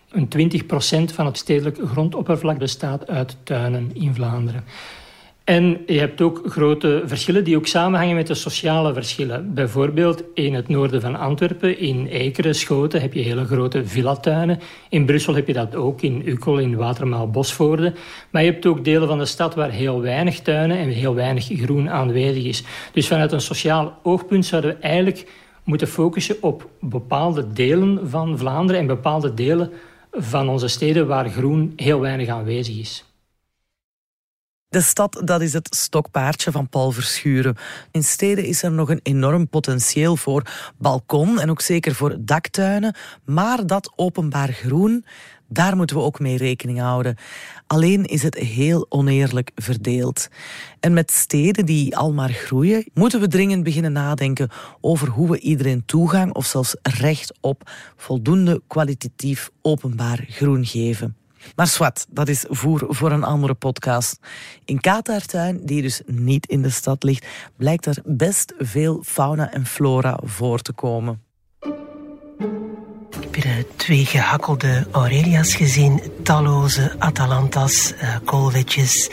Een 0.09 0.27
20% 1.09 1.13
van 1.13 1.25
het 1.25 1.37
stedelijk 1.37 1.79
grondoppervlak 1.85 2.57
bestaat 2.57 3.07
uit 3.07 3.37
tuinen 3.43 3.91
in 3.93 4.13
Vlaanderen. 4.13 4.63
En 5.43 5.83
je 5.85 5.99
hebt 5.99 6.21
ook 6.21 6.41
grote 6.45 7.03
verschillen 7.05 7.43
die 7.43 7.55
ook 7.55 7.67
samenhangen 7.67 8.15
met 8.15 8.27
de 8.27 8.33
sociale 8.33 8.93
verschillen. 8.93 9.53
Bijvoorbeeld 9.53 10.23
in 10.33 10.53
het 10.53 10.67
noorden 10.67 11.01
van 11.01 11.15
Antwerpen, 11.15 11.79
in 11.79 12.07
Ekeren, 12.07 12.55
Schoten, 12.55 13.01
heb 13.01 13.13
je 13.13 13.21
hele 13.21 13.45
grote 13.45 13.85
villatuinen. 13.85 14.59
In 14.89 15.05
Brussel 15.05 15.35
heb 15.35 15.47
je 15.47 15.53
dat 15.53 15.75
ook, 15.75 16.01
in 16.01 16.21
Ukkel, 16.25 16.57
in 16.57 16.75
Watermaal, 16.75 17.29
Bosvoorde. 17.29 17.93
Maar 18.29 18.43
je 18.43 18.51
hebt 18.51 18.65
ook 18.65 18.83
delen 18.83 19.07
van 19.07 19.17
de 19.17 19.25
stad 19.25 19.55
waar 19.55 19.69
heel 19.69 20.01
weinig 20.01 20.39
tuinen 20.39 20.77
en 20.77 20.89
heel 20.89 21.15
weinig 21.15 21.45
groen 21.45 21.89
aanwezig 21.89 22.43
is. 22.43 22.63
Dus 22.93 23.07
vanuit 23.07 23.31
een 23.31 23.41
sociaal 23.41 23.99
oogpunt 24.03 24.45
zouden 24.45 24.71
we 24.71 24.77
eigenlijk 24.77 25.27
moeten 25.63 25.87
focussen 25.87 26.35
op 26.41 26.69
bepaalde 26.79 27.51
delen 27.53 28.09
van 28.09 28.37
Vlaanderen 28.37 28.81
en 28.81 28.87
bepaalde 28.87 29.33
delen 29.33 29.71
van 30.11 30.49
onze 30.49 30.67
steden 30.67 31.07
waar 31.07 31.29
groen 31.29 31.73
heel 31.75 31.99
weinig 31.99 32.27
aanwezig 32.27 32.79
is. 32.79 33.12
De 34.73 34.81
stad, 34.81 35.21
dat 35.23 35.41
is 35.41 35.53
het 35.53 35.75
stokpaardje 35.75 36.51
van 36.51 36.69
Paul 36.69 36.91
Verschuren. 36.91 37.55
In 37.91 38.03
steden 38.03 38.45
is 38.45 38.63
er 38.63 38.71
nog 38.71 38.89
een 38.89 38.99
enorm 39.03 39.47
potentieel 39.47 40.17
voor 40.17 40.71
balkon 40.77 41.39
en 41.39 41.49
ook 41.49 41.61
zeker 41.61 41.95
voor 41.95 42.15
daktuinen. 42.19 42.95
Maar 43.25 43.67
dat 43.67 43.93
openbaar 43.95 44.53
groen, 44.53 45.05
daar 45.47 45.75
moeten 45.75 45.95
we 45.95 46.01
ook 46.01 46.19
mee 46.19 46.37
rekening 46.37 46.79
houden. 46.79 47.15
Alleen 47.67 48.05
is 48.05 48.23
het 48.23 48.35
heel 48.35 48.85
oneerlijk 48.89 49.51
verdeeld. 49.55 50.27
En 50.79 50.93
met 50.93 51.11
steden 51.11 51.65
die 51.65 51.97
al 51.97 52.13
maar 52.13 52.31
groeien, 52.31 52.85
moeten 52.93 53.19
we 53.19 53.27
dringend 53.27 53.63
beginnen 53.63 53.91
nadenken 53.91 54.49
over 54.81 55.07
hoe 55.07 55.29
we 55.29 55.39
iedereen 55.39 55.85
toegang 55.85 56.33
of 56.33 56.45
zelfs 56.45 56.75
recht 56.81 57.33
op 57.41 57.71
voldoende 57.97 58.61
kwalitatief 58.67 59.49
openbaar 59.61 60.25
groen 60.27 60.65
geven. 60.65 61.22
Maar 61.55 61.67
zwart, 61.67 62.05
dat 62.09 62.27
is 62.27 62.45
voer 62.49 62.85
voor 62.87 63.11
een 63.11 63.23
andere 63.23 63.53
podcast. 63.53 64.19
In 64.65 64.79
Katartuin, 64.79 65.65
die 65.65 65.81
dus 65.81 66.01
niet 66.05 66.45
in 66.45 66.61
de 66.61 66.69
stad 66.69 67.03
ligt, 67.03 67.25
blijkt 67.55 67.85
er 67.85 67.97
best 68.05 68.53
veel 68.57 69.01
fauna 69.05 69.51
en 69.51 69.65
flora 69.65 70.19
voor 70.23 70.59
te 70.59 70.73
komen. 70.73 71.22
Ik 73.63 73.69
heb 73.69 73.77
twee 73.77 74.05
gehakkelde 74.05 74.87
Aurelia's 74.91 75.55
gezien, 75.55 76.01
talloze 76.23 76.95
Atalantas, 76.99 77.93
uh, 77.93 78.15
koolwitjes, 78.25 79.09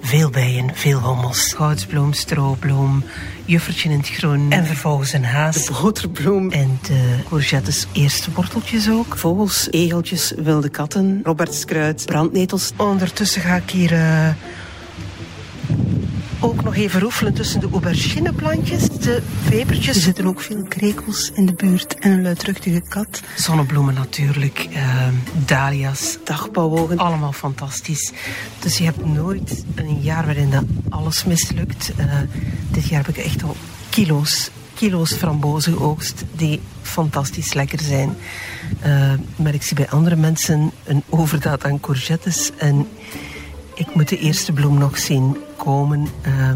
veel 0.00 0.30
bijen, 0.30 0.70
veel 0.74 0.98
hommels, 0.98 1.52
goudsbloem, 1.52 2.12
stroobloem, 2.12 3.04
juffertje 3.44 3.88
in 3.88 3.98
het 3.98 4.08
groen. 4.08 4.52
En 4.52 4.66
vervolgens 4.66 5.12
een 5.12 5.24
haas, 5.24 5.66
de 5.66 5.78
boterbloem 5.82 6.50
en 6.50 6.78
de 6.82 7.16
courgettes, 7.28 7.86
eerste 7.92 8.30
worteltjes 8.32 8.90
ook. 8.90 9.16
Vogels, 9.16 9.68
egeltjes, 9.70 10.32
wilde 10.36 10.68
katten, 10.68 11.20
robertskruid, 11.24 12.06
brandnetels. 12.06 12.72
Ondertussen 12.76 13.42
ga 13.42 13.56
ik 13.56 13.70
hier... 13.70 13.92
Uh, 13.92 14.28
ook 16.40 16.64
nog 16.64 16.76
even 16.76 17.00
roefelen 17.00 17.34
tussen 17.34 17.60
de 17.60 17.68
aubergineplantjes, 17.72 18.88
de 18.88 19.22
pepertjes. 19.48 19.96
Er 19.96 20.02
zitten 20.02 20.26
ook 20.26 20.40
veel 20.40 20.62
krekels 20.62 21.30
in 21.34 21.46
de 21.46 21.52
buurt 21.52 21.98
en 21.98 22.10
een 22.10 22.22
luidruchtige 22.22 22.82
kat. 22.88 23.22
Zonnebloemen 23.36 23.94
natuurlijk, 23.94 24.66
uh, 24.70 25.08
dahlia's, 25.46 26.18
dagbouwogen, 26.24 26.98
allemaal 26.98 27.32
fantastisch. 27.32 28.12
Dus 28.58 28.78
je 28.78 28.84
hebt 28.84 29.04
nooit 29.04 29.64
een 29.74 30.00
jaar 30.00 30.24
waarin 30.24 30.50
dat 30.50 30.64
alles 30.88 31.24
mislukt. 31.24 31.92
Uh, 31.98 32.04
dit 32.70 32.88
jaar 32.88 33.04
heb 33.04 33.16
ik 33.16 33.24
echt 33.24 33.42
al 33.42 33.56
kilo's 33.90 34.50
kilo's 34.74 35.12
frambozen 35.12 35.72
geoogst 35.72 36.24
die 36.36 36.60
fantastisch 36.82 37.52
lekker 37.52 37.80
zijn. 37.80 38.16
Uh, 38.86 39.12
maar 39.36 39.54
ik 39.54 39.62
zie 39.62 39.76
bij 39.76 39.88
andere 39.88 40.16
mensen 40.16 40.70
een 40.84 41.02
overdaad 41.08 41.64
aan 41.64 41.80
courgettes 41.80 42.50
en 42.56 42.86
ik 43.80 43.94
moet 43.94 44.08
de 44.08 44.18
eerste 44.18 44.52
bloem 44.52 44.78
nog 44.78 44.98
zien 44.98 45.36
komen. 45.56 46.08
Uh, 46.26 46.52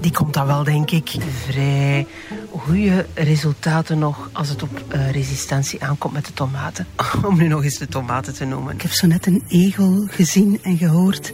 die 0.00 0.12
komt 0.12 0.34
dan 0.34 0.46
wel, 0.46 0.64
denk 0.64 0.90
ik, 0.90 1.16
vrij 1.46 2.06
goede 2.50 3.06
resultaten 3.14 3.98
nog 3.98 4.30
als 4.32 4.48
het 4.48 4.62
op 4.62 4.84
uh, 4.94 5.10
resistentie 5.10 5.84
aankomt 5.84 6.12
met 6.12 6.26
de 6.26 6.32
tomaten. 6.32 6.86
Om 7.28 7.36
nu 7.36 7.48
nog 7.48 7.64
eens 7.64 7.78
de 7.78 7.86
tomaten 7.86 8.34
te 8.34 8.44
noemen. 8.44 8.74
Ik 8.74 8.82
heb 8.82 8.90
zo 8.90 9.06
net 9.06 9.26
een 9.26 9.42
egel 9.48 10.06
gezien 10.10 10.58
en 10.62 10.78
gehoord. 10.78 11.32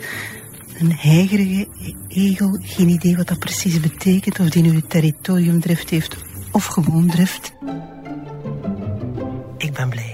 Een 0.78 0.92
heigerige 0.92 1.68
egel. 2.08 2.58
Geen 2.62 2.88
idee 2.88 3.16
wat 3.16 3.28
dat 3.28 3.38
precies 3.38 3.80
betekent. 3.80 4.40
Of 4.40 4.48
die 4.48 4.62
nu 4.62 4.74
het 4.74 4.90
territoriumdrift 4.90 5.90
heeft 5.90 6.16
of 6.50 6.64
gewoon 6.64 7.06
drift. 7.06 7.52
Ik 9.58 9.72
ben 9.72 9.88
blij 9.88 10.05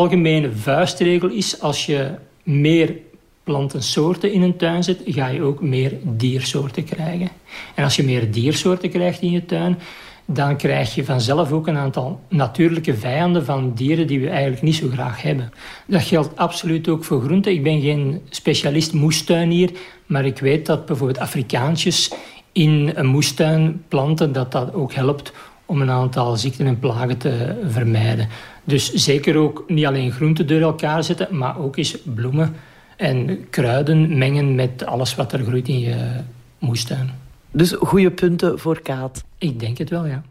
algemene 0.00 0.52
vuistregel 0.52 1.28
is 1.28 1.60
als 1.60 1.86
je 1.86 2.10
meer 2.42 2.96
plantensoorten 3.44 4.32
in 4.32 4.42
een 4.42 4.56
tuin 4.56 4.82
zet, 4.82 5.00
ga 5.04 5.26
je 5.26 5.42
ook 5.42 5.62
meer 5.62 5.98
diersoorten 6.02 6.84
krijgen. 6.84 7.28
En 7.74 7.84
als 7.84 7.96
je 7.96 8.02
meer 8.02 8.30
diersoorten 8.30 8.90
krijgt 8.90 9.20
in 9.20 9.30
je 9.30 9.46
tuin, 9.46 9.78
dan 10.24 10.56
krijg 10.56 10.94
je 10.94 11.04
vanzelf 11.04 11.52
ook 11.52 11.66
een 11.66 11.76
aantal 11.76 12.20
natuurlijke 12.28 12.94
vijanden 12.94 13.44
van 13.44 13.72
dieren 13.74 14.06
die 14.06 14.20
we 14.20 14.28
eigenlijk 14.28 14.62
niet 14.62 14.74
zo 14.74 14.88
graag 14.92 15.22
hebben. 15.22 15.52
Dat 15.86 16.02
geldt 16.02 16.36
absoluut 16.36 16.88
ook 16.88 17.04
voor 17.04 17.22
groenten. 17.22 17.52
Ik 17.52 17.62
ben 17.62 17.80
geen 17.80 18.20
specialist 18.30 18.92
moestuinier, 18.92 19.70
maar 20.06 20.24
ik 20.24 20.38
weet 20.38 20.66
dat 20.66 20.86
bijvoorbeeld 20.86 21.18
Afrikaantjes 21.18 22.12
in 22.52 22.92
een 22.94 23.06
moestuin 23.06 23.82
planten, 23.88 24.32
dat 24.32 24.52
dat 24.52 24.74
ook 24.74 24.92
helpt 24.92 25.32
om 25.70 25.80
een 25.80 25.90
aantal 25.90 26.36
ziekten 26.36 26.66
en 26.66 26.78
plagen 26.78 27.18
te 27.18 27.60
vermijden. 27.68 28.28
Dus 28.70 28.92
zeker 28.92 29.36
ook 29.36 29.64
niet 29.68 29.86
alleen 29.86 30.12
groenten 30.12 30.46
door 30.46 30.60
elkaar 30.60 31.04
zetten, 31.04 31.36
maar 31.36 31.58
ook 31.58 31.76
eens 31.76 31.96
bloemen 32.04 32.54
En 32.96 33.46
kruiden 33.50 34.18
mengen 34.18 34.54
met 34.54 34.86
alles 34.86 35.14
wat 35.14 35.32
er 35.32 35.44
groeit 35.44 35.68
in 35.68 35.80
je 35.80 36.20
moestuin. 36.58 37.10
Dus 37.50 37.72
goede 37.72 38.10
punten 38.10 38.58
voor 38.58 38.82
Kaat? 38.82 39.24
Ik 39.38 39.60
denk 39.60 39.78
het 39.78 39.90
wel, 39.90 40.06
ja. 40.06 40.22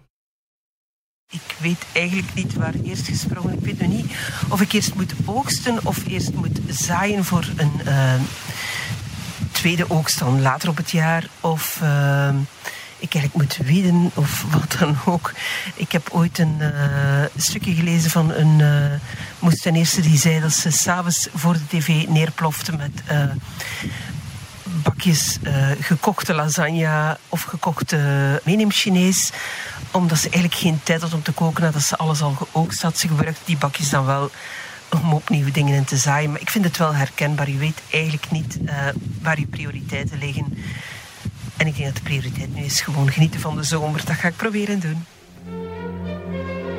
Ik 1.32 1.56
weet 1.62 1.86
eigenlijk 1.94 2.34
niet 2.34 2.54
waar 2.54 2.74
eerst 2.84 3.08
gesprongen. 3.08 3.54
Ik 3.54 3.66
weet 3.66 3.80
nu 3.80 3.88
niet 3.88 4.06
of 4.50 4.62
ik 4.62 4.72
eerst 4.72 4.96
moet 4.96 5.14
oogsten 5.26 5.78
of 5.84 6.08
eerst 6.08 6.34
moet 6.34 6.60
zaaien 6.68 7.24
voor 7.24 7.46
een 7.58 7.72
uh, 7.86 8.14
tweede 9.52 9.86
oogst 9.90 10.20
dan 10.20 10.42
later 10.42 10.70
op 10.70 10.78
het 10.78 10.92
jaar. 10.92 11.30
Of 11.42 11.80
uh, 11.84 12.36
ik 13.00 13.14
eigenlijk 13.14 13.34
moet 13.34 13.68
wieden 13.68 14.12
of 14.14 14.46
wat 14.52 14.76
dan 14.80 14.98
ook. 15.06 15.34
Ik 15.76 15.92
heb 15.92 16.10
ooit 16.12 16.40
een 16.40 16.58
uh, 16.60 17.24
stukje 17.38 17.74
gelezen 17.74 18.12
van 18.12 18.32
een 18.34 18.60
uh, 19.64 19.76
eerste 19.76 20.02
die 20.02 20.18
zei 20.18 20.40
dat 20.40 20.54
ze 20.54 20.72
s'avonds 20.72 21.28
voor 21.34 21.54
de 21.54 21.68
tv 21.68 22.08
neerplofte 22.08 22.76
met 22.76 22.92
uh, 23.12 23.24
bakjes 24.64 25.38
gekochte 25.80 26.34
lasagne 26.34 27.18
of 27.30 27.42
gekochte 27.42 28.42
meeneem 28.46 28.72
Chinees 28.72 29.32
omdat 29.92 30.18
ze 30.18 30.30
eigenlijk 30.30 30.62
geen 30.62 30.80
tijd 30.84 31.02
had 31.02 31.14
om 31.14 31.22
te 31.24 31.32
koken 31.32 31.64
nadat 31.64 31.82
ze 31.82 31.98
alles 31.98 32.22
al 32.22 32.34
geoogst 32.34 32.82
had. 32.82 32.98
Ze 32.98 33.08
gebruikte 33.08 33.42
die 33.46 33.58
bakjes 33.58 33.90
dan 33.90 34.06
wel 34.06 34.32
om 34.90 35.14
opnieuw 35.14 35.52
dingen 35.52 35.76
in 35.76 35.86
te 35.86 35.98
zaaien. 35.98 36.32
Maar 36.32 36.42
ik 36.42 36.50
vind 36.50 36.66
het 36.66 36.78
wel 36.78 36.96
herkenbaar. 36.96 37.50
Je 37.50 37.58
weet 37.58 37.82
eigenlijk 37.92 38.32
niet 38.32 38.58
uh, 38.66 38.72
waar 39.22 39.40
je 39.40 39.48
prioriteiten 39.48 40.18
liggen. 40.18 40.58
En 41.60 41.68
ik 41.68 41.76
denk 41.76 41.86
dat 41.86 41.96
de 41.96 42.02
prioriteit 42.02 42.56
nu 42.56 42.64
is 42.64 42.82
gewoon 42.82 43.12
genieten 43.12 43.40
van 43.40 43.56
de 43.56 43.64
zomer. 43.64 44.06
Dat 44.06 44.16
ga 44.16 44.28
ik 44.28 44.36
proberen 44.36 44.80
doen. 44.80 45.06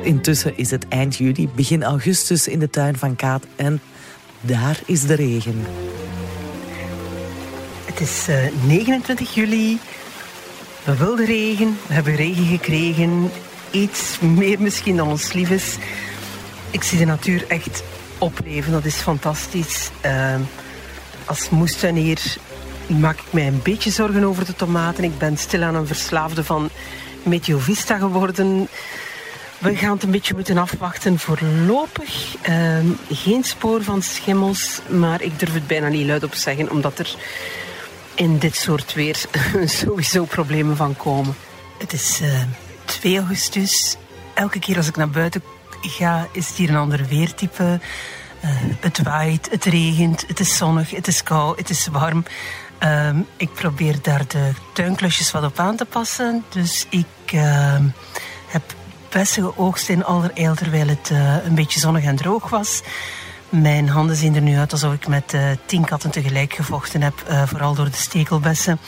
Intussen 0.03 0.57
is 0.57 0.71
het 0.71 0.87
eind 0.87 1.17
juli, 1.17 1.49
begin 1.55 1.83
augustus 1.83 2.47
in 2.47 2.59
de 2.59 2.69
tuin 2.69 2.97
van 2.97 3.15
Kaat. 3.15 3.43
En 3.55 3.81
daar 4.41 4.79
is 4.85 5.01
de 5.01 5.13
regen. 5.13 5.65
Het 7.85 7.99
is 7.99 8.25
uh, 8.29 8.35
29 8.65 9.33
juli. 9.33 9.79
We 10.83 10.95
wilden 10.95 11.25
regen, 11.25 11.77
we 11.87 11.93
hebben 11.93 12.15
regen 12.15 12.45
gekregen. 12.45 13.31
Iets 13.71 14.19
meer 14.19 14.61
misschien 14.61 14.95
dan 14.95 15.07
ons 15.07 15.33
lief 15.33 15.49
is. 15.49 15.77
Ik 16.71 16.83
zie 16.83 16.97
de 16.97 17.05
natuur 17.05 17.45
echt 17.47 17.83
opleven, 18.17 18.71
dat 18.71 18.85
is 18.85 18.95
fantastisch. 18.95 19.89
Uh, 20.05 20.35
als 21.25 21.49
moestuinier 21.49 22.37
maak 22.99 23.19
ik 23.19 23.33
mij 23.33 23.47
een 23.47 23.61
beetje 23.63 23.91
zorgen 23.91 24.23
over 24.23 24.45
de 24.45 24.55
tomaten. 24.55 25.03
Ik 25.03 25.17
ben 25.17 25.37
stilaan 25.37 25.75
een 25.75 25.87
verslaafde 25.87 26.43
van 26.43 26.69
Meteovista 27.23 27.97
geworden. 27.97 28.67
We 29.57 29.75
gaan 29.75 29.93
het 29.93 30.03
een 30.03 30.11
beetje 30.11 30.33
moeten 30.33 30.57
afwachten 30.57 31.19
voorlopig. 31.19 32.35
Uh, 32.49 32.77
geen 33.09 33.43
spoor 33.43 33.83
van 33.83 34.01
schimmels, 34.01 34.81
maar 34.89 35.21
ik 35.21 35.39
durf 35.39 35.53
het 35.53 35.67
bijna 35.67 35.87
niet 35.87 36.05
luid 36.05 36.23
op 36.23 36.33
zeggen, 36.33 36.71
omdat 36.71 36.99
er 36.99 37.15
in 38.15 38.37
dit 38.37 38.55
soort 38.55 38.93
weer 38.93 39.25
sowieso 39.81 40.23
problemen 40.23 40.77
van 40.77 40.95
komen. 40.95 41.35
Het 41.77 41.93
is 41.93 42.19
uh, 42.21 42.41
2 42.85 43.17
augustus. 43.17 43.95
Elke 44.33 44.59
keer 44.59 44.77
als 44.77 44.87
ik 44.87 44.95
naar 44.95 45.09
buiten 45.09 45.43
ga, 45.81 46.27
is 46.31 46.47
het 46.47 46.57
hier 46.57 46.69
een 46.69 46.75
ander 46.75 47.05
weertype. 47.09 47.79
Uh, 48.43 48.49
het 48.79 49.03
waait, 49.03 49.47
het 49.51 49.65
regent, 49.65 50.23
het 50.27 50.39
is 50.39 50.57
zonnig, 50.57 50.89
het 50.89 51.07
is 51.07 51.23
koud, 51.23 51.57
het 51.57 51.69
is 51.69 51.87
warm. 51.87 52.23
Uh, 52.83 53.09
ik 53.37 53.53
probeer 53.53 54.01
daar 54.01 54.27
de 54.27 54.51
tuinklusjes 54.73 55.31
wat 55.31 55.43
op 55.43 55.59
aan 55.59 55.75
te 55.75 55.85
passen. 55.85 56.43
Dus 56.49 56.85
ik 56.89 57.31
uh, 57.33 57.75
heb 58.47 58.63
bessen 59.09 59.43
geoogst 59.43 59.89
in 59.89 60.03
allerijl 60.03 60.55
terwijl 60.55 60.87
het 60.87 61.09
uh, 61.11 61.45
een 61.45 61.55
beetje 61.55 61.79
zonnig 61.79 62.03
en 62.03 62.15
droog 62.15 62.49
was. 62.49 62.81
Mijn 63.49 63.89
handen 63.89 64.15
zien 64.15 64.35
er 64.35 64.41
nu 64.41 64.57
uit 64.57 64.71
alsof 64.71 64.93
ik 64.93 65.07
met 65.07 65.33
uh, 65.33 65.49
tien 65.65 65.85
katten 65.85 66.11
tegelijk 66.11 66.53
gevochten 66.53 67.01
heb, 67.01 67.13
uh, 67.29 67.43
vooral 67.47 67.75
door 67.75 67.85
de 67.85 67.97
stekelbessen. 67.97 68.79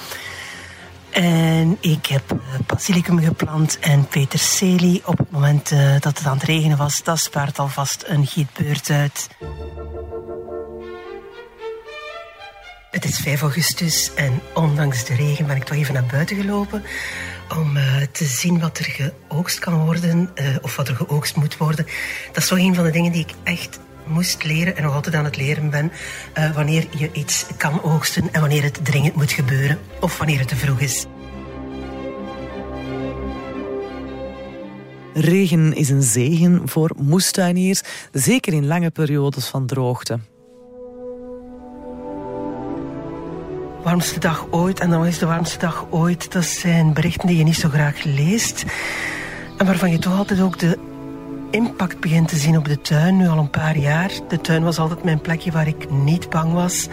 En 1.09 1.77
ik 1.79 2.05
heb 2.05 2.23
basilicum 2.67 3.19
geplant 3.19 3.79
en 3.79 4.07
peterselie. 4.07 5.01
Op 5.05 5.17
het 5.17 5.31
moment 5.31 5.69
dat 5.99 6.17
het 6.17 6.25
aan 6.25 6.37
het 6.37 6.43
regenen 6.43 6.77
was, 6.77 7.03
dat 7.03 7.19
spaart 7.19 7.59
alvast 7.59 8.03
een 8.07 8.25
gietbeurt 8.25 8.89
uit. 8.89 9.29
Het 12.93 13.05
is 13.05 13.17
5 13.17 13.41
augustus 13.41 14.11
en 14.15 14.41
ondanks 14.53 15.05
de 15.05 15.15
regen 15.15 15.47
ben 15.47 15.55
ik 15.55 15.63
toch 15.63 15.77
even 15.77 15.93
naar 15.93 16.05
buiten 16.11 16.35
gelopen 16.35 16.83
om 17.57 17.77
uh, 17.77 18.01
te 18.11 18.25
zien 18.25 18.59
wat 18.59 18.77
er 18.77 18.85
geoogst 18.85 19.59
kan 19.59 19.85
worden 19.85 20.29
uh, 20.35 20.55
of 20.61 20.75
wat 20.75 20.87
er 20.87 20.95
geoogst 20.95 21.35
moet 21.35 21.57
worden. 21.57 21.85
Dat 22.27 22.43
is 22.43 22.47
toch 22.47 22.57
een 22.57 22.75
van 22.75 22.83
de 22.83 22.91
dingen 22.91 23.11
die 23.11 23.21
ik 23.21 23.33
echt 23.43 23.79
moest 24.05 24.43
leren 24.43 24.75
en 24.75 24.83
nog 24.83 24.93
altijd 24.93 25.15
aan 25.15 25.23
het 25.23 25.37
leren 25.37 25.69
ben. 25.69 25.91
Uh, 26.37 26.55
wanneer 26.55 26.87
je 26.97 27.09
iets 27.13 27.45
kan 27.57 27.83
oogsten 27.83 28.29
en 28.31 28.39
wanneer 28.39 28.63
het 28.63 28.85
dringend 28.85 29.15
moet 29.15 29.31
gebeuren 29.31 29.79
of 29.99 30.17
wanneer 30.17 30.39
het 30.39 30.47
te 30.47 30.55
vroeg 30.55 30.79
is. 30.79 31.05
Regen 35.13 35.73
is 35.73 35.89
een 35.89 36.03
zegen 36.03 36.61
voor 36.69 36.91
moestuiniers, 36.97 37.81
zeker 38.11 38.53
in 38.53 38.65
lange 38.65 38.91
periodes 38.91 39.45
van 39.45 39.65
droogte. 39.65 40.19
Warmste 43.93 44.19
dag 44.19 44.45
ooit 44.49 44.79
en 44.79 44.89
dan 44.89 45.05
is 45.05 45.17
de 45.17 45.25
warmste 45.25 45.57
dag 45.57 45.85
ooit. 45.89 46.31
Dat 46.31 46.43
zijn 46.43 46.93
berichten 46.93 47.27
die 47.27 47.37
je 47.37 47.43
niet 47.43 47.55
zo 47.55 47.69
graag 47.69 48.03
leest. 48.03 48.65
En 49.57 49.65
waarvan 49.65 49.91
je 49.91 49.99
toch 49.99 50.17
altijd 50.17 50.41
ook 50.41 50.59
de 50.59 50.77
impact 51.51 51.99
begint 51.99 52.27
te 52.27 52.35
zien 52.35 52.57
op 52.57 52.65
de 52.65 52.81
tuin, 52.81 53.17
nu 53.17 53.27
al 53.27 53.37
een 53.37 53.49
paar 53.49 53.77
jaar. 53.77 54.11
De 54.27 54.41
tuin 54.41 54.63
was 54.63 54.79
altijd 54.79 55.03
mijn 55.03 55.21
plekje 55.21 55.51
waar 55.51 55.67
ik 55.67 55.91
niet 55.91 56.29
bang 56.29 56.53
was. 56.53 56.87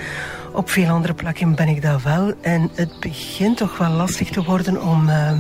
Op 0.53 0.71
veel 0.71 0.89
andere 0.89 1.15
plekken 1.15 1.55
ben 1.55 1.69
ik 1.69 1.83
dat 1.83 2.03
wel. 2.03 2.33
En 2.41 2.71
het 2.75 3.01
begint 3.01 3.57
toch 3.57 3.79
wel 3.79 3.91
lastig 3.91 4.31
te 4.31 4.43
worden 4.43 4.83
om, 4.83 5.09
uh, 5.09 5.33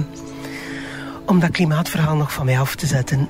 om 1.27 1.41
dat 1.41 1.51
klimaatverhaal 1.51 2.17
nog 2.17 2.33
van 2.33 2.45
mij 2.45 2.61
af 2.61 2.75
te 2.75 2.87
zetten. 2.87 3.29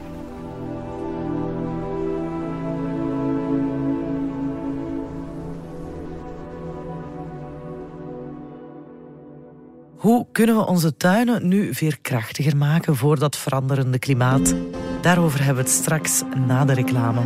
Kunnen 10.41 10.59
we 10.59 10.67
onze 10.67 10.97
tuinen 10.97 11.49
nu 11.49 11.75
veerkrachtiger 11.75 12.57
maken 12.57 12.97
voor 12.97 13.19
dat 13.19 13.37
veranderende 13.37 13.99
klimaat? 13.99 14.55
Daarover 15.01 15.39
hebben 15.45 15.65
we 15.65 15.71
het 15.71 15.79
straks 15.79 16.23
na 16.47 16.65
de 16.65 16.73
reclame. 16.73 17.21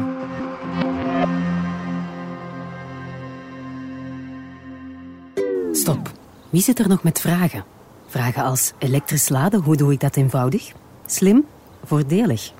Stop. 5.73 6.13
Wie 6.51 6.63
zit 6.63 6.79
er 6.79 6.89
nog 6.89 7.03
met 7.03 7.21
vragen? 7.21 7.65
Vragen 8.07 8.43
als 8.43 8.73
elektrisch 8.79 9.29
laden, 9.29 9.61
hoe 9.61 9.77
doe 9.77 9.93
ik 9.93 10.01
dat 10.01 10.17
eenvoudig? 10.17 10.73
Slim? 11.07 11.45
Voordelig? 11.85 12.53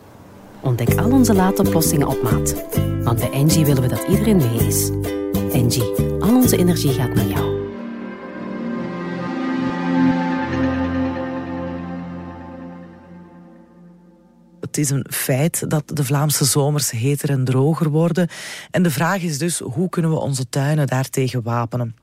Ontdek 0.61 0.99
al 0.99 1.11
onze 1.11 1.35
laadoplossingen 1.35 2.09
op 2.09 2.23
maat. 2.23 2.55
Want 3.03 3.19
bij 3.19 3.31
Engie 3.31 3.65
willen 3.65 3.83
we 3.83 3.89
dat 3.89 4.05
iedereen 4.09 4.37
mee 4.37 4.67
is. 4.67 4.91
Engie, 5.53 5.95
al 6.21 6.35
onze 6.35 6.57
energie 6.57 6.93
gaat 6.93 7.15
naar 7.15 7.27
jou. 7.27 7.54
Het 14.75 14.85
is 14.85 14.91
een 14.91 15.07
feit 15.11 15.71
dat 15.71 15.83
de 15.87 16.05
Vlaamse 16.05 16.45
zomers 16.45 16.91
heter 16.91 17.31
en 17.31 17.45
droger 17.45 17.89
worden. 17.89 18.29
En 18.71 18.83
de 18.83 18.91
vraag 18.91 19.23
is 19.23 19.39
dus, 19.39 19.59
hoe 19.59 19.89
kunnen 19.89 20.11
we 20.11 20.17
onze 20.17 20.49
tuinen 20.49 20.87
daartegen 20.87 21.43
wapenen? 21.43 21.97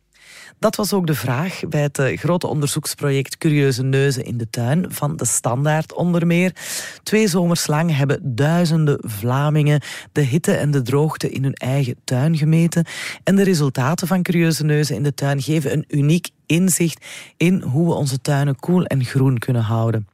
Dat 0.59 0.75
was 0.75 0.93
ook 0.93 1.07
de 1.07 1.13
vraag 1.13 1.59
bij 1.69 1.81
het 1.81 1.99
eh, 1.99 2.17
grote 2.17 2.47
onderzoeksproject 2.47 3.37
Curieuze 3.37 3.83
Neuzen 3.83 4.25
in 4.25 4.37
de 4.37 4.49
Tuin 4.49 4.85
van 4.89 5.15
de 5.15 5.25
Standaard 5.25 5.93
onder 5.93 6.27
meer. 6.27 6.55
Twee 7.03 7.27
zomers 7.27 7.67
lang 7.67 7.95
hebben 7.95 8.35
duizenden 8.35 8.97
Vlamingen 9.01 9.81
de 10.11 10.21
hitte 10.21 10.53
en 10.53 10.71
de 10.71 10.81
droogte 10.81 11.29
in 11.29 11.43
hun 11.43 11.53
eigen 11.53 11.95
tuin 12.03 12.37
gemeten. 12.37 12.85
En 13.23 13.35
de 13.35 13.43
resultaten 13.43 14.07
van 14.07 14.21
Curieuze 14.21 14.63
Neuzen 14.63 14.95
in 14.95 15.03
de 15.03 15.13
Tuin 15.13 15.41
geven 15.41 15.73
een 15.73 15.85
uniek 15.87 16.29
inzicht 16.45 17.05
in 17.37 17.61
hoe 17.61 17.87
we 17.87 17.93
onze 17.93 18.21
tuinen 18.21 18.55
koel 18.55 18.85
en 18.85 19.05
groen 19.05 19.37
kunnen 19.37 19.63
houden. 19.63 20.10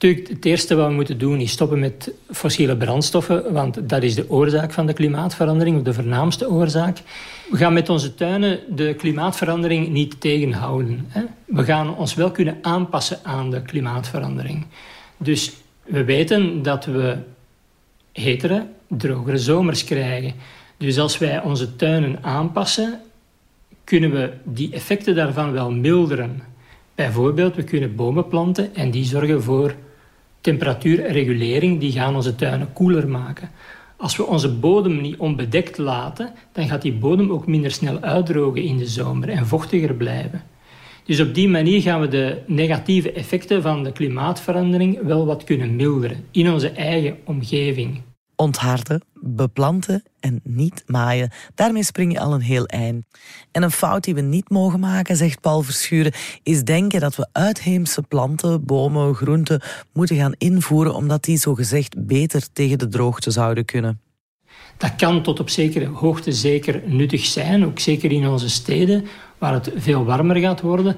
Natuurlijk, 0.00 0.28
het 0.28 0.44
eerste 0.44 0.74
wat 0.74 0.88
we 0.88 0.94
moeten 0.94 1.18
doen 1.18 1.40
is 1.40 1.50
stoppen 1.50 1.78
met 1.78 2.12
fossiele 2.30 2.76
brandstoffen, 2.76 3.52
want 3.52 3.88
dat 3.88 4.02
is 4.02 4.14
de 4.14 4.30
oorzaak 4.30 4.72
van 4.72 4.86
de 4.86 4.92
klimaatverandering, 4.92 5.76
of 5.76 5.82
de 5.82 5.94
voornaamste 5.94 6.50
oorzaak. 6.50 6.98
We 7.50 7.56
gaan 7.56 7.72
met 7.72 7.88
onze 7.88 8.14
tuinen 8.14 8.60
de 8.68 8.94
klimaatverandering 8.94 9.88
niet 9.88 10.20
tegenhouden. 10.20 11.06
Hè? 11.08 11.22
We 11.44 11.64
gaan 11.64 11.96
ons 11.96 12.14
wel 12.14 12.30
kunnen 12.30 12.58
aanpassen 12.62 13.18
aan 13.22 13.50
de 13.50 13.62
klimaatverandering. 13.62 14.66
Dus 15.16 15.52
we 15.82 16.04
weten 16.04 16.62
dat 16.62 16.84
we 16.84 17.16
hetere, 18.12 18.66
drogere 18.86 19.38
zomers 19.38 19.84
krijgen. 19.84 20.32
Dus 20.76 20.98
als 20.98 21.18
wij 21.18 21.42
onze 21.42 21.76
tuinen 21.76 22.18
aanpassen, 22.22 23.00
kunnen 23.84 24.10
we 24.10 24.32
die 24.44 24.72
effecten 24.72 25.14
daarvan 25.14 25.52
wel 25.52 25.70
milderen. 25.70 26.42
Bijvoorbeeld, 26.94 27.56
we 27.56 27.64
kunnen 27.64 27.94
bomen 27.94 28.28
planten 28.28 28.74
en 28.74 28.90
die 28.90 29.04
zorgen 29.04 29.42
voor 29.42 29.74
temperatuurregulering, 30.40 31.80
die 31.80 31.92
gaan 31.92 32.14
onze 32.14 32.34
tuinen 32.34 32.72
koeler 32.72 33.08
maken. 33.08 33.50
Als 33.96 34.16
we 34.16 34.26
onze 34.26 34.54
bodem 34.54 35.00
niet 35.00 35.16
onbedekt 35.16 35.78
laten, 35.78 36.32
dan 36.52 36.68
gaat 36.68 36.82
die 36.82 36.92
bodem 36.92 37.30
ook 37.30 37.46
minder 37.46 37.70
snel 37.70 38.00
uitdrogen 38.00 38.62
in 38.62 38.76
de 38.76 38.86
zomer 38.86 39.28
en 39.28 39.46
vochtiger 39.46 39.94
blijven. 39.94 40.42
Dus 41.04 41.20
op 41.20 41.34
die 41.34 41.48
manier 41.48 41.82
gaan 41.82 42.00
we 42.00 42.08
de 42.08 42.38
negatieve 42.46 43.12
effecten 43.12 43.62
van 43.62 43.84
de 43.84 43.92
klimaatverandering 43.92 45.02
wel 45.02 45.26
wat 45.26 45.44
kunnen 45.44 45.76
milderen 45.76 46.24
in 46.30 46.52
onze 46.52 46.70
eigen 46.70 47.16
omgeving. 47.24 48.00
Ontharden, 48.40 49.02
beplanten 49.14 50.02
en 50.20 50.40
niet 50.44 50.82
maaien. 50.86 51.30
Daarmee 51.54 51.84
spring 51.84 52.12
je 52.12 52.20
al 52.20 52.34
een 52.34 52.40
heel 52.40 52.66
eind. 52.66 53.04
En 53.52 53.62
een 53.62 53.70
fout 53.70 54.04
die 54.04 54.14
we 54.14 54.20
niet 54.20 54.50
mogen 54.50 54.80
maken, 54.80 55.16
zegt 55.16 55.40
Paul 55.40 55.62
Verschuren, 55.62 56.12
is 56.42 56.64
denken 56.64 57.00
dat 57.00 57.16
we 57.16 57.28
uitheemse 57.32 58.02
planten, 58.02 58.64
bomen, 58.64 59.14
groenten 59.14 59.60
moeten 59.92 60.16
gaan 60.16 60.34
invoeren 60.38 60.94
omdat 60.94 61.24
die 61.24 61.36
zogezegd 61.36 62.06
beter 62.06 62.52
tegen 62.52 62.78
de 62.78 62.88
droogte 62.88 63.30
zouden 63.30 63.64
kunnen. 63.64 64.00
Dat 64.76 64.96
kan 64.96 65.22
tot 65.22 65.40
op 65.40 65.50
zekere 65.50 65.86
hoogte 65.86 66.32
zeker 66.32 66.82
nuttig 66.86 67.24
zijn, 67.24 67.64
ook 67.64 67.78
zeker 67.78 68.12
in 68.12 68.28
onze 68.28 68.50
steden, 68.50 69.04
waar 69.38 69.52
het 69.52 69.70
veel 69.76 70.04
warmer 70.04 70.36
gaat 70.36 70.60
worden. 70.60 70.96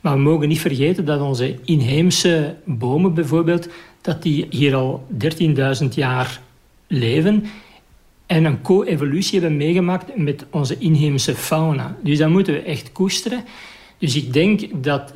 Maar 0.00 0.14
we 0.14 0.20
mogen 0.20 0.48
niet 0.48 0.60
vergeten 0.60 1.04
dat 1.04 1.20
onze 1.20 1.58
inheemse 1.64 2.56
bomen 2.64 3.14
bijvoorbeeld, 3.14 3.68
dat 4.00 4.22
die 4.22 4.46
hier 4.50 4.74
al 4.74 5.06
13.000 5.82 5.88
jaar 5.94 6.42
leven 6.86 7.44
en 8.26 8.44
een 8.44 8.62
co-evolutie 8.62 9.40
hebben 9.40 9.58
meegemaakt 9.58 10.16
met 10.16 10.44
onze 10.50 10.78
inheemse 10.78 11.34
fauna. 11.34 11.96
Dus 12.02 12.18
dat 12.18 12.30
moeten 12.30 12.54
we 12.54 12.60
echt 12.60 12.92
koesteren. 12.92 13.44
Dus 13.98 14.16
ik 14.16 14.32
denk 14.32 14.84
dat 14.84 15.12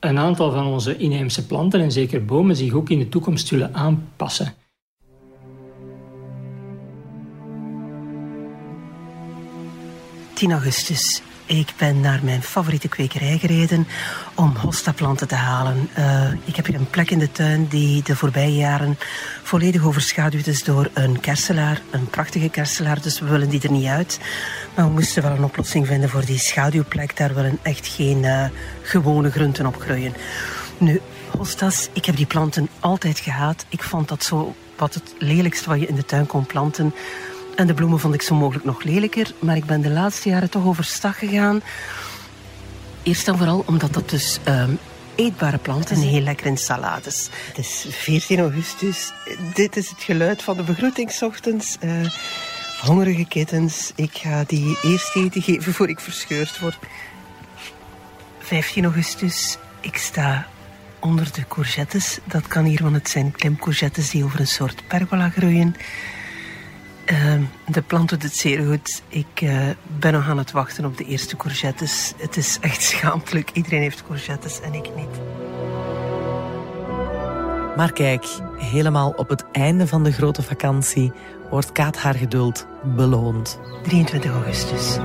een 0.00 0.18
aantal 0.18 0.52
van 0.52 0.66
onze 0.66 0.96
inheemse 0.96 1.46
planten 1.46 1.80
en 1.80 1.92
zeker 1.92 2.24
bomen 2.24 2.56
zich 2.56 2.72
ook 2.72 2.90
in 2.90 2.98
de 2.98 3.08
toekomst 3.08 3.46
zullen 3.46 3.74
aanpassen. 3.74 4.54
10 10.34 10.52
augustus. 10.52 11.22
Ik 11.46 11.72
ben 11.76 12.00
naar 12.00 12.20
mijn 12.22 12.42
favoriete 12.42 12.88
kwekerij 12.88 13.38
gereden 13.38 13.86
om 14.34 14.56
hostaplanten 14.56 15.28
te 15.28 15.34
halen. 15.34 15.88
Uh, 15.98 16.32
ik 16.44 16.56
heb 16.56 16.66
hier 16.66 16.74
een 16.74 16.90
plek 16.90 17.10
in 17.10 17.18
de 17.18 17.32
tuin 17.32 17.66
die 17.66 18.02
de 18.02 18.16
voorbije 18.16 18.56
jaren 18.56 18.98
volledig 19.42 19.84
overschaduwd 19.84 20.46
is 20.46 20.64
door 20.64 20.90
een 20.94 21.20
kerselaar. 21.20 21.80
Een 21.90 22.06
prachtige 22.06 22.48
kerselaar, 22.48 23.02
dus 23.02 23.20
we 23.20 23.26
willen 23.26 23.48
die 23.48 23.62
er 23.62 23.70
niet 23.70 23.86
uit. 23.86 24.20
Maar 24.74 24.86
we 24.86 24.92
moesten 24.92 25.22
wel 25.22 25.32
een 25.32 25.44
oplossing 25.44 25.86
vinden 25.86 26.08
voor 26.08 26.24
die 26.24 26.38
schaduwplek. 26.38 27.16
Daar 27.16 27.34
willen 27.34 27.58
echt 27.62 27.86
geen 27.86 28.22
uh, 28.22 28.44
gewone 28.82 29.30
groenten 29.30 29.66
op 29.66 29.80
groeien. 29.80 30.14
Nu, 30.78 31.00
hostas, 31.36 31.88
ik 31.92 32.04
heb 32.04 32.16
die 32.16 32.26
planten 32.26 32.68
altijd 32.80 33.18
gehaat. 33.18 33.66
Ik 33.68 33.82
vond 33.82 34.08
dat 34.08 34.24
zo 34.24 34.54
wat 34.76 34.94
het 34.94 35.14
lelijkste 35.18 35.68
wat 35.68 35.80
je 35.80 35.86
in 35.86 35.94
de 35.94 36.04
tuin 36.04 36.26
kon 36.26 36.46
planten. 36.46 36.94
En 37.56 37.66
de 37.66 37.74
bloemen 37.74 38.00
vond 38.00 38.14
ik 38.14 38.22
zo 38.22 38.34
mogelijk 38.34 38.64
nog 38.64 38.82
lelijker. 38.82 39.32
Maar 39.38 39.56
ik 39.56 39.64
ben 39.64 39.80
de 39.80 39.90
laatste 39.90 40.28
jaren 40.28 40.50
toch 40.50 40.64
overstag 40.64 41.18
gegaan. 41.18 41.62
Eerst 43.02 43.28
en 43.28 43.36
vooral 43.36 43.62
omdat 43.66 43.92
dat 43.92 44.10
dus 44.10 44.38
um, 44.48 44.78
eetbare 45.14 45.58
planten 45.58 45.96
zijn. 45.96 46.08
Heel 46.08 46.20
lekker 46.20 46.46
in 46.46 46.56
salades. 46.56 47.28
Het 47.46 47.58
is 47.58 47.86
14 47.88 48.38
augustus. 48.38 49.12
Dit 49.54 49.76
is 49.76 49.88
het 49.88 50.00
geluid 50.00 50.42
van 50.42 50.56
de 50.56 50.62
begroetingsochtends. 50.62 51.76
Uh, 51.84 52.10
hongerige 52.80 53.24
kittens. 53.24 53.92
Ik 53.94 54.10
ga 54.12 54.44
die 54.46 54.78
eerst 54.82 55.16
eten 55.16 55.42
geven 55.42 55.74
voor 55.74 55.88
ik 55.88 56.00
verscheurd 56.00 56.58
word. 56.60 56.78
15 58.38 58.84
augustus. 58.84 59.58
Ik 59.80 59.96
sta 59.96 60.46
onder 61.00 61.32
de 61.32 61.44
courgettes. 61.48 62.18
Dat 62.24 62.46
kan 62.46 62.64
hier, 62.64 62.82
want 62.82 62.94
het 62.94 63.08
zijn 63.08 63.32
klimcourgettes 63.32 64.10
die 64.10 64.24
over 64.24 64.40
een 64.40 64.46
soort 64.46 64.82
pergola 64.88 65.28
groeien. 65.28 65.76
Uh, 67.12 67.34
de 67.66 67.82
plant 67.82 68.08
doet 68.08 68.22
het 68.22 68.36
zeer 68.36 68.66
goed. 68.66 69.02
Ik 69.08 69.40
uh, 69.42 69.68
ben 69.98 70.12
nog 70.12 70.28
aan 70.28 70.38
het 70.38 70.50
wachten 70.50 70.84
op 70.84 70.96
de 70.96 71.04
eerste 71.04 71.36
courgettes. 71.36 72.12
Het 72.16 72.36
is 72.36 72.58
echt 72.60 72.82
schaamtelijk. 72.92 73.50
Iedereen 73.52 73.80
heeft 73.80 74.04
courgettes 74.06 74.60
en 74.60 74.74
ik 74.74 74.90
niet. 74.96 75.20
Maar 77.76 77.92
kijk, 77.92 78.26
helemaal 78.56 79.10
op 79.16 79.28
het 79.28 79.44
einde 79.52 79.86
van 79.86 80.04
de 80.04 80.12
grote 80.12 80.42
vakantie 80.42 81.12
wordt 81.50 81.72
Kaat 81.72 81.96
haar 81.96 82.14
geduld 82.14 82.66
beloond. 82.82 83.58
23 83.82 84.30
augustus. 84.30 84.96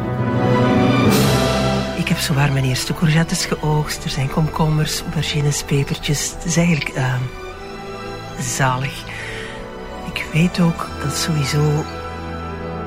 Ik 1.98 2.08
heb 2.08 2.18
zowaar 2.18 2.52
mijn 2.52 2.66
eerste 2.66 2.94
courgettes 2.94 3.46
geoogst. 3.46 4.04
Er 4.04 4.10
zijn 4.10 4.30
komkommers, 4.30 5.02
aubergines, 5.02 5.64
pepertjes. 5.64 6.34
Het 6.34 6.46
is 6.46 6.58
eigenlijk 6.58 6.96
uh, 6.96 7.16
zalig. 8.40 9.04
Ik 10.14 10.26
weet 10.34 10.60
ook 10.60 10.88
dat 11.04 11.16
sowieso 11.16 11.86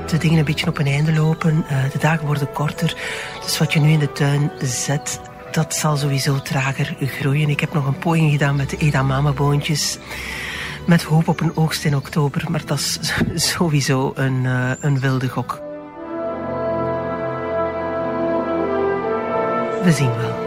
de 0.07 0.17
dingen 0.17 0.37
een 0.37 0.45
beetje 0.45 0.67
op 0.67 0.77
een 0.77 0.87
einde 0.87 1.13
lopen. 1.13 1.65
Uh, 1.71 1.91
de 1.91 1.97
dagen 1.97 2.25
worden 2.25 2.51
korter. 2.51 2.95
Dus 3.43 3.57
wat 3.57 3.73
je 3.73 3.79
nu 3.79 3.91
in 3.91 3.99
de 3.99 4.11
tuin 4.11 4.51
zet, 4.61 5.19
dat 5.51 5.75
zal 5.75 5.97
sowieso 5.97 6.41
trager 6.41 6.95
groeien. 6.99 7.49
Ik 7.49 7.59
heb 7.59 7.73
nog 7.73 7.85
een 7.85 7.97
poging 7.97 8.31
gedaan 8.31 8.55
met 8.55 8.69
de 8.69 8.77
edamameboontjes. 8.77 9.97
Met 10.85 11.03
hoop 11.03 11.27
op 11.27 11.39
een 11.39 11.57
oogst 11.57 11.85
in 11.85 11.95
oktober. 11.95 12.43
Maar 12.49 12.65
dat 12.65 12.79
is 12.79 12.99
sowieso 13.51 14.11
een, 14.15 14.43
uh, 14.43 14.71
een 14.79 14.99
wilde 14.99 15.29
gok. 15.29 15.61
We 19.83 19.91
zien 19.91 20.15
wel. 20.15 20.42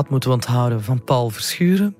Wat 0.00 0.10
moeten 0.10 0.28
we 0.28 0.34
onthouden 0.34 0.82
van 0.82 1.04
Paul 1.04 1.30
Verschuren? 1.30 1.94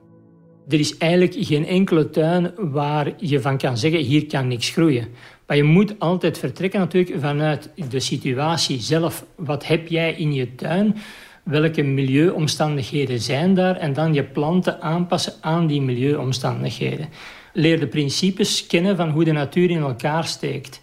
Er 0.69 0.79
is 0.79 0.97
eigenlijk 0.97 1.35
geen 1.39 1.67
enkele 1.67 2.11
tuin 2.11 2.53
waar 2.57 3.13
je 3.17 3.41
van 3.41 3.59
kan 3.59 3.79
zeggen, 3.79 4.01
hier 4.01 4.27
kan 4.27 4.49
niks 4.49 4.69
groeien. 4.69 5.09
Maar 5.47 5.57
je 5.57 5.63
moet 5.63 5.99
altijd 5.99 6.39
vertrekken 6.39 6.81
natuurlijk 6.81 7.21
vanuit 7.21 7.71
de 7.89 8.01
situatie 8.01 8.81
zelf. 8.81 9.25
Wat 9.37 9.67
heb 9.67 9.89
jij 9.89 10.13
in 10.13 10.33
je 10.33 10.55
tuin? 10.55 10.97
Welke 11.45 11.83
milieuomstandigheden 11.83 13.21
zijn 13.21 13.55
daar? 13.55 13.77
En 13.77 13.93
dan 13.93 14.15
je 14.15 14.25
planten 14.25 14.81
aanpassen 14.81 15.33
aan 15.41 15.67
die 15.67 15.83
milieuomstandigheden. 15.83 17.09
Leer 17.53 17.81
de 17.81 17.87
principes 17.87 18.67
kennen 18.67 18.97
van 18.97 19.11
hoe 19.11 19.25
de 19.25 19.33
natuur 19.33 19.71
in 19.71 19.81
elkaar 19.81 20.25
steekt. 20.25 20.81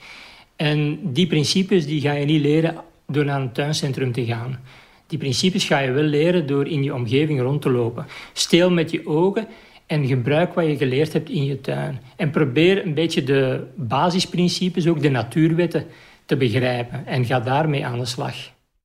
En 0.56 1.00
die 1.04 1.28
principes 1.28 1.86
die 1.86 2.02
ga 2.02 2.12
je 2.12 2.26
niet 2.26 2.42
leren 2.42 2.76
door 3.08 3.26
naar 3.26 3.42
een 3.42 3.52
tuincentrum 3.52 4.12
te 4.12 4.26
gaan. 4.26 4.60
Die 5.08 5.18
principes 5.18 5.66
ga 5.66 5.80
je 5.80 5.92
wel 5.92 6.04
leren 6.04 6.48
door 6.48 6.68
in 6.68 6.84
je 6.84 6.94
omgeving 6.94 7.42
rond 7.42 7.62
te 7.62 7.70
lopen. 7.70 8.06
Steel 8.34 8.72
met 8.72 8.92
je 8.92 9.08
ogen 9.08 9.48
en 9.86 10.08
gebruik 10.08 10.54
wat 10.54 10.66
je 10.66 10.78
geleerd 10.78 11.14
hebt 11.14 11.30
in 11.30 11.46
je 11.46 11.62
tuin. 11.62 12.00
En 12.16 12.30
probeer 12.30 12.86
een 12.86 12.94
beetje 12.94 13.24
de 13.24 13.64
basisprincipes, 13.76 14.88
ook 14.88 15.02
de 15.02 15.10
natuurwetten, 15.10 15.86
te 16.26 16.38
begrijpen. 16.38 17.06
En 17.06 17.26
ga 17.26 17.40
daarmee 17.40 17.86
aan 17.86 18.00
de 18.00 18.06
slag. 18.06 18.36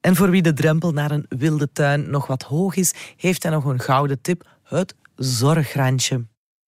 En 0.01 0.17
voor 0.17 0.31
wie 0.31 0.43
de 0.43 0.53
drempel 0.53 0.93
naar 0.93 1.11
een 1.11 1.27
wilde 1.29 1.73
tuin 1.73 2.11
nog 2.11 2.27
wat 2.27 2.43
hoog 2.43 2.77
is, 2.77 2.95
heeft 3.17 3.43
hij 3.43 3.53
nog 3.53 3.65
een 3.65 3.81
gouden 3.81 4.21
tip: 4.21 4.49
het 4.63 4.95
zorgrandje. 5.17 6.25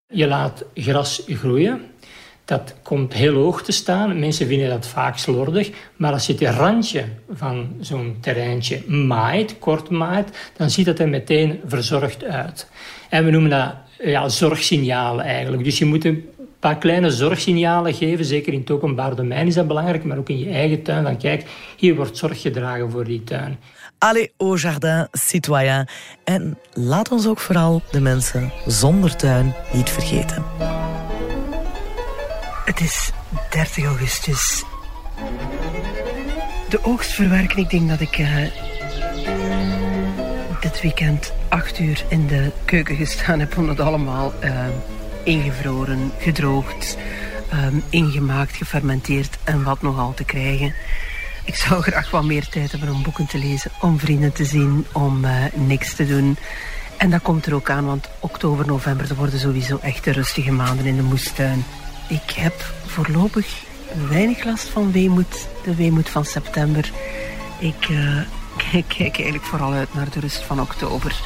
Je 0.06 0.26
laat 0.26 0.64
gras 0.74 1.22
groeien. 1.26 1.80
Dat 2.44 2.74
komt 2.82 3.12
heel 3.12 3.34
hoog 3.34 3.62
te 3.62 3.72
staan. 3.72 4.18
Mensen 4.18 4.46
vinden 4.46 4.68
dat 4.68 4.86
vaak 4.86 5.18
slordig. 5.18 5.70
Maar 5.96 6.12
als 6.12 6.26
je 6.26 6.32
het 6.32 6.56
randje 6.56 7.04
van 7.32 7.68
zo'n 7.80 8.16
terreintje 8.20 8.88
maait, 8.88 9.58
kort 9.58 9.90
maait, 9.90 10.50
dan 10.56 10.70
ziet 10.70 10.86
het 10.86 10.98
er 10.98 11.08
meteen 11.08 11.60
verzorgd 11.66 12.24
uit. 12.24 12.68
En 13.08 13.24
we 13.24 13.30
noemen 13.30 13.50
dat 13.50 13.74
ja, 13.98 14.28
zorgsignalen 14.28 15.24
eigenlijk. 15.24 15.64
Dus 15.64 15.78
je 15.78 15.84
moet 15.84 16.04
een 16.04 16.28
paar 16.58 16.78
kleine 16.78 17.10
zorgsignalen 17.10 17.94
geven. 17.94 18.24
Zeker 18.24 18.52
in 18.52 18.60
het 18.60 18.70
openbaar 18.70 19.16
domein 19.16 19.46
is 19.46 19.54
dat 19.54 19.66
belangrijk, 19.66 20.04
maar 20.04 20.18
ook 20.18 20.28
in 20.28 20.38
je 20.38 20.50
eigen 20.50 20.82
tuin. 20.82 21.04
Dan 21.04 21.16
kijk, 21.16 21.44
hier 21.76 21.94
wordt 21.94 22.16
zorg 22.16 22.40
gedragen 22.40 22.90
voor 22.90 23.04
die 23.04 23.24
tuin. 23.24 23.58
Allez 23.98 24.28
au 24.36 24.58
jardin 24.58 25.08
citoyen. 25.12 25.88
En 26.24 26.58
laat 26.72 27.10
ons 27.10 27.26
ook 27.26 27.38
vooral 27.38 27.82
de 27.90 28.00
mensen 28.00 28.52
zonder 28.66 29.16
tuin 29.16 29.54
niet 29.72 29.90
vergeten. 29.90 30.73
Het 32.64 32.80
is 32.80 33.10
30 33.50 33.84
augustus. 33.84 34.64
De 36.68 36.84
oogst 36.84 37.12
verwerken. 37.12 37.58
Ik 37.58 37.70
denk 37.70 37.88
dat 37.88 38.00
ik 38.00 38.18
uh, 38.18 38.36
dit 40.60 40.80
weekend 40.80 41.32
acht 41.48 41.78
uur 41.78 42.04
in 42.08 42.26
de 42.26 42.52
keuken 42.64 42.96
gestaan 42.96 43.38
heb 43.38 43.58
om 43.58 43.68
het 43.68 43.80
allemaal 43.80 44.32
uh, 44.44 44.66
ingevroren, 45.24 46.12
gedroogd, 46.18 46.96
um, 47.52 47.82
ingemaakt, 47.88 48.56
gefermenteerd 48.56 49.38
en 49.44 49.62
wat 49.62 49.82
nogal 49.82 50.14
te 50.14 50.24
krijgen. 50.24 50.74
Ik 51.44 51.54
zou 51.54 51.82
graag 51.82 52.10
wat 52.10 52.24
meer 52.24 52.48
tijd 52.48 52.70
hebben 52.70 52.90
om 52.90 53.02
boeken 53.02 53.26
te 53.26 53.38
lezen, 53.38 53.70
om 53.80 53.98
vrienden 53.98 54.32
te 54.32 54.44
zien, 54.44 54.86
om 54.92 55.24
uh, 55.24 55.44
niks 55.54 55.94
te 55.94 56.06
doen. 56.06 56.36
En 56.96 57.10
dat 57.10 57.22
komt 57.22 57.46
er 57.46 57.54
ook 57.54 57.70
aan, 57.70 57.86
want 57.86 58.08
oktober, 58.20 58.66
november, 58.66 59.14
worden 59.14 59.40
sowieso 59.40 59.78
echt 59.82 60.04
de 60.04 60.12
rustige 60.12 60.52
maanden 60.52 60.86
in 60.86 60.96
de 60.96 61.02
moestuin. 61.02 61.64
Ik 62.08 62.30
heb 62.30 62.54
voorlopig 62.86 63.62
weinig 64.08 64.44
last 64.44 64.68
van 64.68 64.92
weemoed, 64.92 65.48
de 65.64 65.74
weemoed 65.74 66.08
van 66.08 66.24
september. 66.24 66.92
Ik 67.58 67.88
uh, 67.88 68.20
ik 68.72 68.84
kijk 68.88 69.14
eigenlijk 69.14 69.44
vooral 69.44 69.72
uit 69.72 69.94
naar 69.94 70.10
de 70.10 70.20
rust 70.20 70.42
van 70.42 70.60
oktober. 70.60 71.20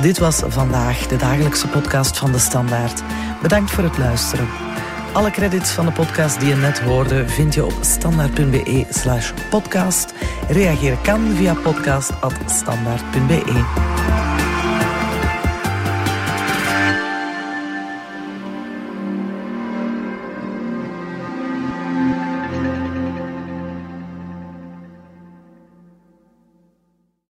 Dit 0.00 0.18
was 0.18 0.42
vandaag 0.46 1.06
de 1.06 1.16
dagelijkse 1.16 1.68
podcast 1.68 2.18
van 2.18 2.32
de 2.32 2.38
Standaard. 2.38 3.02
Bedankt 3.42 3.70
voor 3.70 3.84
het 3.84 3.98
luisteren. 3.98 4.67
Alle 5.12 5.30
credits 5.30 5.70
van 5.70 5.86
de 5.86 5.92
podcast 5.92 6.40
die 6.40 6.48
je 6.48 6.54
net 6.54 6.80
hoorde 6.80 7.28
vind 7.28 7.54
je 7.54 7.64
op 7.64 7.74
standaard.be 7.80 8.86
slash 8.88 9.32
podcast. 9.50 10.14
Reageren 10.48 11.02
kan 11.02 11.34
via 11.34 11.54
podcast.standaard.be. 11.54 14.27